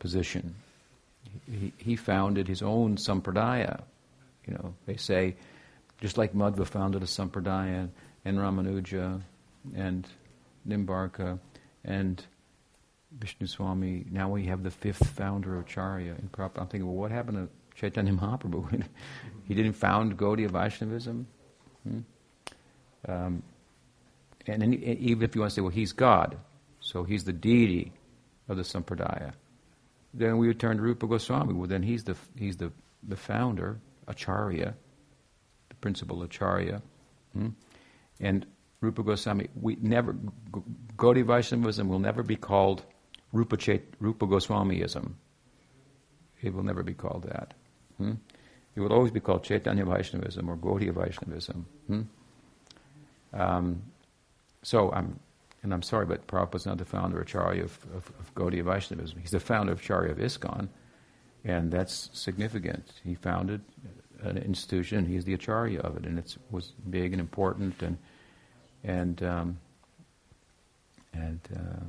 [0.00, 0.56] position.
[1.48, 3.82] He, he founded his own sampradaya.
[4.46, 5.36] You know, they say,
[6.00, 7.88] just like Madhva founded a sampradaya,
[8.24, 9.20] and Ramanuja,
[9.76, 10.06] and
[10.68, 11.38] Nimbarka,
[11.84, 12.24] and
[13.12, 14.04] Vishnu Swami.
[14.10, 16.12] Now we have the fifth founder of Acharya.
[16.12, 18.84] In I'm thinking, well, what happened to Chaitanya Mahaprabhu?
[19.48, 21.26] he didn't found Gaudiya Vaishnavism.
[21.84, 21.98] Hmm?
[23.08, 23.42] Um,
[24.46, 26.36] and any, even if you want to say, well, he's God,
[26.80, 27.92] so he's the deity
[28.48, 29.32] of the Sampradaya,
[30.12, 31.54] then we would turn to Rupa Goswami.
[31.54, 32.72] Well, then he's the, he's the,
[33.06, 34.74] the founder, Acharya,
[35.68, 36.82] the principal Acharya.
[37.32, 37.48] Hmm?
[38.18, 38.46] And
[38.80, 40.16] Rupa Goswami, we never,
[40.96, 42.84] Gaudiya Vaishnavism will never be called
[43.32, 45.12] Rupa, Chait, Rupa Goswamiism.
[46.42, 47.54] It will never be called that.
[47.98, 48.14] Hmm?
[48.74, 51.66] It will always be called Chaitanya Vaishnavism or Gaudiya Vaishnavism.
[51.86, 52.02] Hmm?
[53.32, 53.82] Um,
[54.62, 55.20] so I'm,
[55.62, 59.18] and I'm sorry, but Prabhupada's not the founder Acharya of, of, of Gaudiya Vaishnavism.
[59.20, 60.68] He's the founder of Acharya of ISKCON,
[61.44, 62.92] and that's significant.
[63.04, 63.60] He founded
[64.22, 65.06] an institution.
[65.06, 67.98] He's the Acharya of it, and it was big and important, and
[68.82, 69.58] and um,
[71.12, 71.84] and uh,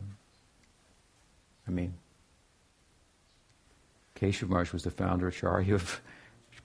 [1.68, 1.94] I mean,
[4.16, 6.02] Keshav Maharaj was the founder of Acharya of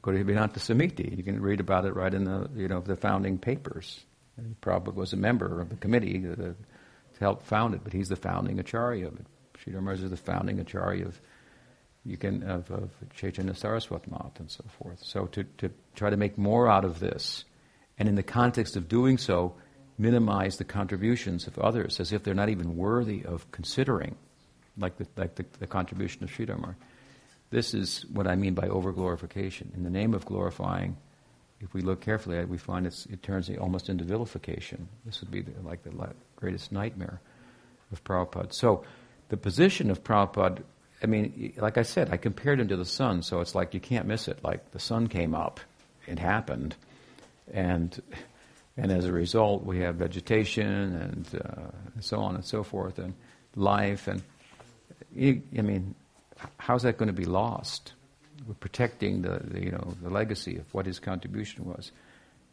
[0.03, 1.17] Gaudiya Samiti.
[1.17, 4.05] You can read about it right in the you know the founding papers.
[4.37, 6.55] And Prabhupada was a member of the committee to,
[7.17, 9.27] to help found it, but he's the founding acharya of it.
[9.59, 11.21] Sridhar Maharaj is the founding acharya of
[12.05, 15.03] you can of, of Chaitanya Saraswat Math and so forth.
[15.03, 17.45] So to, to try to make more out of this,
[17.99, 19.57] and in the context of doing so,
[19.99, 24.15] minimize the contributions of others as if they're not even worthy of considering,
[24.79, 26.77] like the, like the, the contribution of Sridhar Maharaj.
[27.51, 29.75] This is what I mean by overglorification.
[29.75, 30.97] In the name of glorifying
[31.61, 34.89] if we look carefully we find it turns almost into vilification.
[35.05, 35.93] This would be the, like the
[36.37, 37.21] greatest nightmare
[37.93, 38.53] of Prabhupada.
[38.53, 38.85] So,
[39.29, 40.63] the position of Prabhupada,
[41.03, 43.81] I mean, like I said, I compared him to the sun, so it's like you
[43.81, 44.43] can't miss it.
[44.45, 45.61] Like the sun came up,
[46.07, 46.77] it happened,
[47.53, 48.01] and
[48.77, 52.99] and as a result, we have vegetation and, uh, and so on and so forth,
[52.99, 53.15] and
[53.55, 54.23] life, and
[55.19, 55.95] I mean,
[56.59, 57.95] how's that going to be lost?
[58.47, 61.93] We're protecting the, the, you know the legacy of what his contribution was.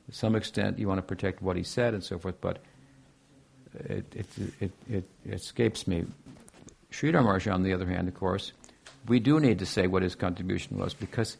[0.10, 2.60] To some extent, you want to protect what he said and so forth, but
[3.74, 4.28] it it
[4.60, 6.06] it, it, it escapes me.
[6.92, 8.52] Sridhar Maharaj, on the other hand, of course,
[9.08, 11.38] we do need to say what his contribution was because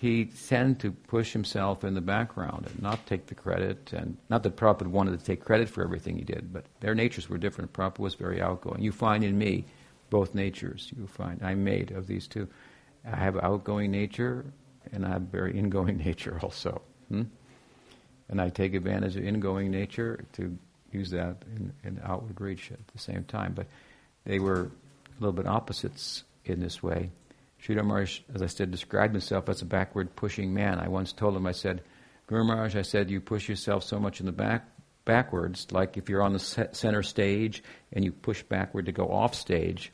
[0.00, 3.92] he tended to push himself in the background and not take the credit.
[3.92, 7.28] And not that Prabhupada wanted to take credit for everything he did, but their natures
[7.28, 7.72] were different.
[7.72, 8.80] Prabhupada was very outgoing.
[8.80, 9.64] You find in me
[10.08, 10.92] both natures.
[10.96, 12.48] You find I'm made of these two.
[13.04, 14.44] I have outgoing nature
[14.92, 16.82] and I have very ingoing nature also.
[17.08, 17.22] Hmm?
[18.28, 20.56] And I take advantage of ingoing nature to
[20.92, 23.54] use that in, in outward reach at the same time.
[23.54, 23.66] But
[24.24, 27.10] they were a little bit opposites in this way.
[27.62, 30.78] Sridhar Maharaj, as I said, described himself as a backward pushing man.
[30.78, 31.82] I once told him, I said,
[32.26, 34.68] Guru Maharaj, I said, you push yourself so much in the back,
[35.04, 39.34] backwards, like if you're on the center stage and you push backward to go off
[39.34, 39.90] stage,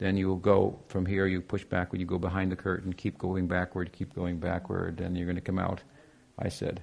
[0.00, 3.18] then you will go from here, you push backward, you go behind the curtain, keep
[3.18, 5.82] going backward, keep going backward, and you're going to come out.
[6.38, 6.82] I said,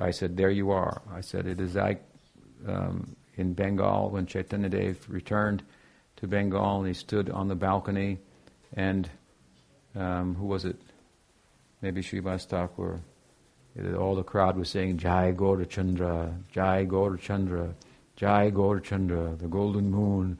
[0.00, 1.02] I said, there you are.
[1.12, 2.04] I said, it is like
[2.64, 5.64] um, in Bengal when Chaitanya Dev returned
[6.18, 8.18] to Bengal and he stood on the balcony
[8.74, 9.10] and
[9.96, 10.80] um, who was it?
[11.82, 13.00] Maybe Srivas Thakur.
[13.98, 17.74] All the crowd was saying Jai Gaurachandra, Jai Gaurachandra,
[18.14, 20.38] Jai Gaurachandra, the golden moon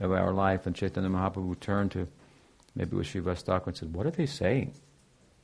[0.00, 0.66] of our life.
[0.66, 2.08] And Chaitanya Mahaprabhu turned to
[2.74, 4.74] maybe was Srivas Thakur and said, What are they saying?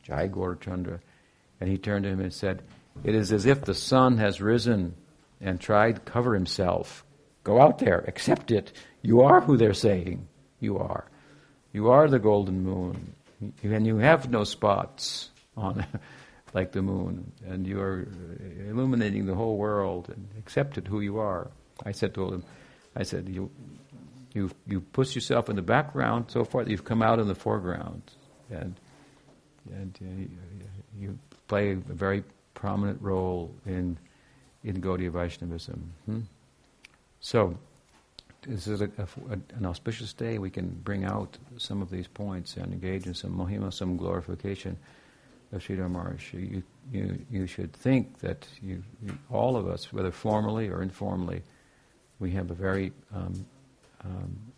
[0.03, 1.01] Jai Gaurachandra.
[1.61, 2.63] And he turned to him and said,
[3.05, 4.95] It is as if the sun has risen
[5.41, 7.05] and tried to cover himself.
[7.45, 8.73] Go out there, accept it.
[9.03, 10.29] You are who they're saying
[10.59, 11.07] you are.
[11.73, 13.15] You are the golden moon,
[13.63, 15.87] and you have no spots on
[16.55, 18.07] like the moon, and you are
[18.69, 20.11] illuminating the whole world.
[20.11, 21.51] And accept it who you are.
[21.85, 22.45] I said to him,
[22.95, 23.51] I said, you,
[24.33, 27.35] you, you push yourself in the background so far that you've come out in the
[27.35, 28.03] foreground,
[28.51, 28.75] and
[29.73, 30.67] and uh,
[30.99, 31.19] you
[31.49, 32.25] play a very
[32.55, 33.97] prominent role in
[34.65, 35.93] in Gaudiya Vaishnavism.
[36.07, 36.21] Hmm?
[37.21, 37.59] So
[38.43, 40.39] this is a, a, an auspicious day.
[40.39, 44.77] We can bring out some of these points and engage in some mohima, some glorification
[45.53, 46.33] of Sridhar Maharaj.
[46.33, 46.63] You,
[46.93, 51.43] you, you should think that you, you, all of us, whether formally or informally,
[52.19, 53.45] we have a very um,
[54.05, 54.53] um,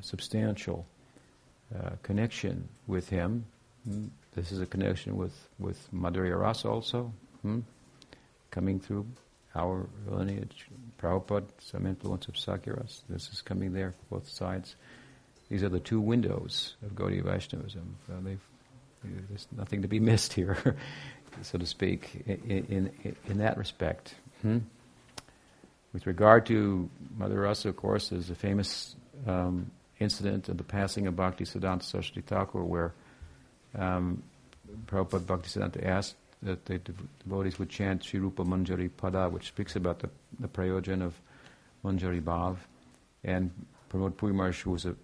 [0.00, 0.86] substantial
[1.74, 3.44] uh, connection with him.
[3.88, 4.06] Hmm?
[4.34, 7.12] This is a connection with, with Madhurya Rasa also,
[7.42, 7.60] hmm?
[8.50, 9.06] coming through
[9.54, 10.68] our lineage,
[10.98, 13.00] Prabhupada, some influence of Sakyaras.
[13.08, 14.76] This is coming there, both sides.
[15.50, 17.96] These are the two windows of Gaudiya Vaishnavism.
[18.10, 18.30] Uh,
[19.28, 20.76] there's nothing to be missed here,
[21.42, 24.14] so to speak, in, in, in that respect.
[24.40, 24.58] Hmm?
[25.92, 26.88] With regard to
[27.18, 31.82] Madhura Rasa, of course, there's a famous um, incident of the passing of Bhakti Siddhanta
[31.82, 32.94] Saraswati Thakur where
[33.78, 34.22] um,
[34.86, 36.80] Prabhupada Bhakti Siddhanta asked that the
[37.24, 40.08] devotees would chant Sri Rupa Manjari Pada, which speaks about the,
[40.40, 41.14] the prayojan of
[41.84, 42.56] Manjari Bhav.
[43.22, 43.50] And
[43.90, 44.96] Pramod Maharaj, who was a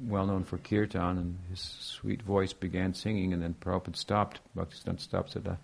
[0.00, 5.00] well known for kirtan, and his sweet voice began singing, and then Prabhupada stopped, Bhaktisiddhanta
[5.00, 5.56] stopped, said, I,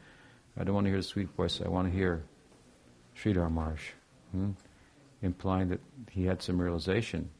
[0.60, 2.22] I don't want to hear the sweet voice, I want to hear
[3.16, 3.82] Sridhar Maharaj.
[4.32, 4.50] Hmm?
[5.22, 5.80] Implying that
[6.10, 7.30] he had some realization.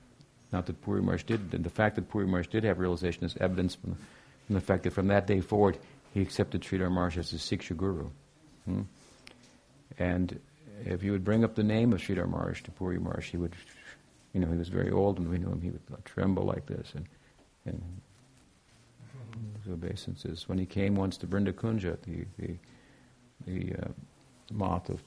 [0.53, 3.37] Not that Puri Maharaj did, and the fact that Puri Maharaj did have realization is
[3.41, 3.97] evidence from the,
[4.47, 5.79] from the fact that from that day forward
[6.13, 8.11] he accepted Sridhar Maharaj as his Siksha Guru.
[8.67, 8.83] Hmm?
[9.99, 10.39] And
[10.85, 13.57] if you would bring up the name of Sridhar Maharaj to Puri Maharaj, he would,
[14.35, 16.93] you know, he was very old and we knew him, he would tremble like this
[16.95, 17.07] and,
[17.65, 17.83] and
[19.71, 20.49] obeisances.
[20.49, 22.57] When he came once to Brinda Kunja, the, the,
[23.47, 23.89] the uh,
[24.53, 25.03] Math of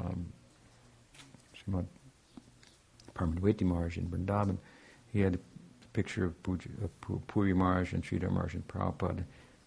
[0.00, 0.26] um,
[1.68, 1.86] Srimad
[3.14, 4.58] Paramadvaiti Maharaj in Vrindavan,
[5.12, 9.24] he had a picture of, Puja, of Puri Maharaj and Sridhar Maharaj and Prabhupada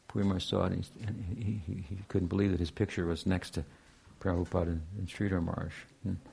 [0.07, 3.63] Puri saw it and, he, he, he, couldn't believe that his picture was next to
[4.19, 5.73] Prabhupada and, and Sridhar Maharaj.
[6.05, 6.29] And hmm.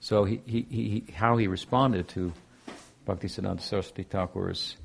[0.00, 2.32] so he, he, he, how he responded to
[3.06, 4.76] Bhaktisiddhanta Saraswati Thakur's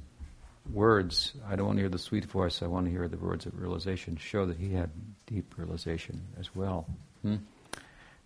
[0.72, 3.46] words, I don't want to hear the sweet voice, I want to hear the words
[3.46, 4.90] of realization, show that he had
[5.26, 6.86] deep realization as well.
[7.22, 7.38] Hmm?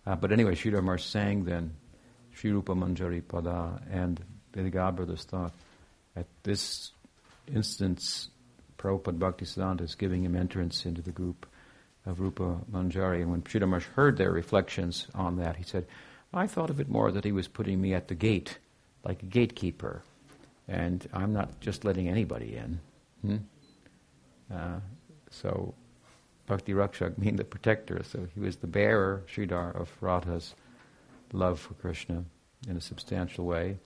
[0.06, 1.74] Uh, but anyway, Sridhar Maharaj sang then
[2.34, 4.20] Sri Rupa Manjari Pada and
[4.72, 5.52] God brothers thought
[6.16, 6.92] at this
[7.52, 8.28] instance
[8.78, 11.46] Prabhupada Bhaktisiddhanta is giving him entrance into the group
[12.06, 13.22] of Rupa Manjari.
[13.22, 15.86] And when Maharaj heard their reflections on that, he said,
[16.32, 18.58] I thought of it more that he was putting me at the gate,
[19.04, 20.02] like a gatekeeper.
[20.68, 22.80] And I'm not just letting anybody in.
[23.22, 23.36] Hmm?
[24.54, 24.80] Uh,
[25.30, 25.74] so
[26.46, 28.02] Bhakti Rakshak mean the protector.
[28.04, 30.54] So he was the bearer, Sridhar, of Radha's
[31.34, 32.24] love for Krishna
[32.68, 33.78] in a substantial way.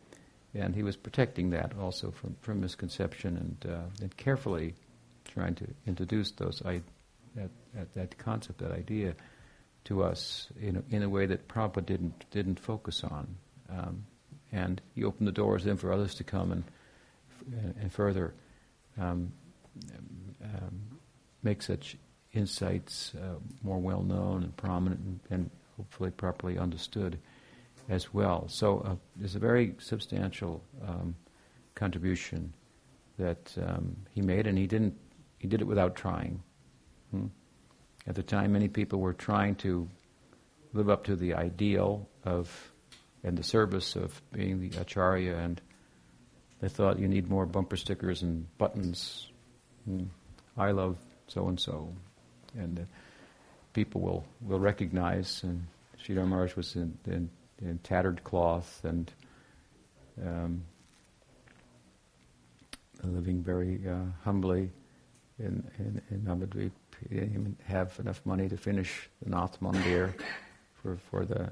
[0.54, 4.74] and he was protecting that also from, from misconception and, uh, and carefully
[5.24, 6.80] trying to introduce those I,
[7.34, 9.14] that, that, that concept, that idea,
[9.84, 13.26] to us in a, in a way that Prabhupada didn't didn't focus on,
[13.70, 14.04] um,
[14.52, 16.64] and he opened the doors then for others to come and
[17.80, 18.34] and further
[19.00, 19.32] um,
[20.42, 20.80] um,
[21.42, 21.96] make such
[22.32, 27.16] insights uh, more well known and prominent and, and, hopefully properly understood
[27.88, 28.48] as well.
[28.48, 31.14] So uh, there's a very substantial um,
[31.74, 32.52] contribution
[33.18, 34.94] that um, he made, and he didn't
[35.38, 36.42] he did it without trying.
[37.10, 37.26] Hmm?
[38.06, 39.88] At the time, many people were trying to
[40.72, 42.72] live up to the ideal of
[43.24, 45.60] and the service of being the acharya, and
[46.60, 49.28] they thought you need more bumper stickers and buttons.
[49.84, 50.04] Hmm.
[50.56, 50.96] I love
[51.28, 51.92] so and so,
[52.56, 52.82] and uh,
[53.72, 55.42] people will will recognize.
[55.42, 55.66] And
[56.02, 57.30] Sridhar Maharaj was in, in,
[57.62, 59.12] in, tattered cloth and
[60.24, 60.62] um,
[63.02, 64.70] living very uh, humbly
[65.38, 66.72] in, in, in Navadweep.
[67.08, 70.14] He didn't even have enough money to finish the Nat Mandir
[70.82, 71.50] for, for the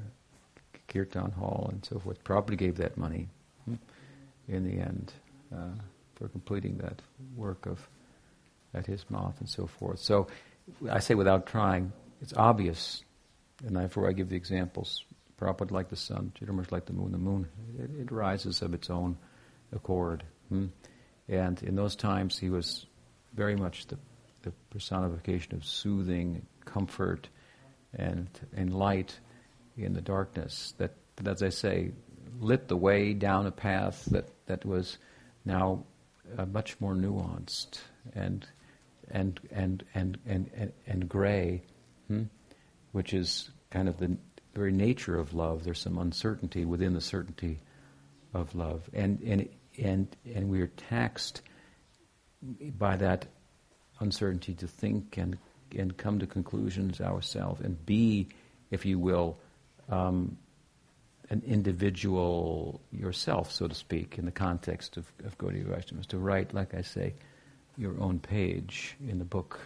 [0.89, 2.23] Kirtan Hall and so forth.
[2.25, 3.29] Probably gave that money
[3.65, 3.75] hmm,
[4.49, 5.13] in the end
[5.55, 5.81] uh,
[6.17, 7.01] for completing that
[7.37, 7.89] work of
[8.75, 10.01] at his Math and so forth.
[10.01, 10.27] So
[10.91, 13.03] I say without trying, it's obvious,
[13.65, 15.05] and therefore I give the examples.
[15.41, 17.13] Prabhupada like the sun, Sridhar Maharaj's like the moon.
[17.13, 19.19] The moon, it, it rises of its own
[19.73, 20.25] accord.
[20.49, 20.67] Hmm?
[21.29, 22.87] And in those times, he was
[23.35, 23.99] very much the,
[24.43, 27.29] the personification of soothing, comfort,
[27.95, 29.19] and, and light
[29.77, 31.93] in the darkness that, that, as I say,
[32.41, 34.99] lit the way down a path that, that was
[35.45, 35.85] now
[36.39, 37.79] uh, much more nuanced
[38.15, 38.47] and,
[39.11, 41.63] and, and, and, and, and, and gray,
[42.09, 42.25] hmm?
[42.93, 44.17] which is kind of the
[44.57, 45.65] very nature of love.
[45.65, 47.61] There's some uncertainty within the certainty
[48.35, 48.89] of love.
[48.93, 49.49] And, and,
[49.79, 51.43] and, and we are taxed
[52.79, 53.27] by that
[54.01, 55.39] uncertainty to think and
[55.75, 58.29] and come to conclusions ourselves and be,
[58.71, 59.39] if you will,
[59.89, 60.37] um,
[61.31, 66.55] an individual yourself, so to speak, in the context of, of Gaudiya Vaishnavas, to write,
[66.55, 67.15] like I say,
[67.77, 69.59] your own page in the book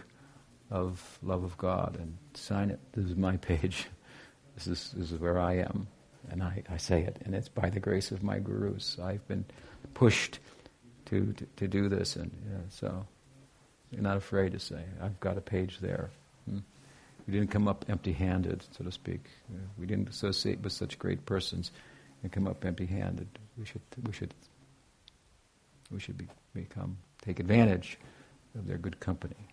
[0.71, 2.79] of love of God and sign it.
[2.93, 3.87] This is my page.
[4.55, 5.87] This is, this is where I am.
[6.29, 7.21] And I, I say it.
[7.25, 8.97] And it's by the grace of my gurus.
[9.01, 9.45] I've been
[9.93, 10.39] pushed
[11.05, 12.15] to, to, to do this.
[12.15, 13.05] And yeah, so
[13.91, 16.09] you're not afraid to say, I've got a page there.
[16.49, 16.59] Hmm?
[17.27, 19.29] We didn't come up empty handed, so to speak.
[19.77, 21.71] We didn't associate with such great persons
[22.23, 23.27] and come up empty handed.
[23.57, 24.33] We should, we should,
[25.91, 27.99] we should be, become, take advantage
[28.55, 29.47] of their good company.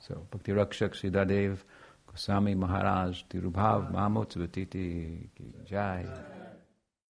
[0.00, 1.64] So, Bhakti Rakshak Sridhar Dev
[2.16, 4.86] Swami Maharaj तिरुभाव मामोत्सव तिथि
[5.36, 6.04] की जय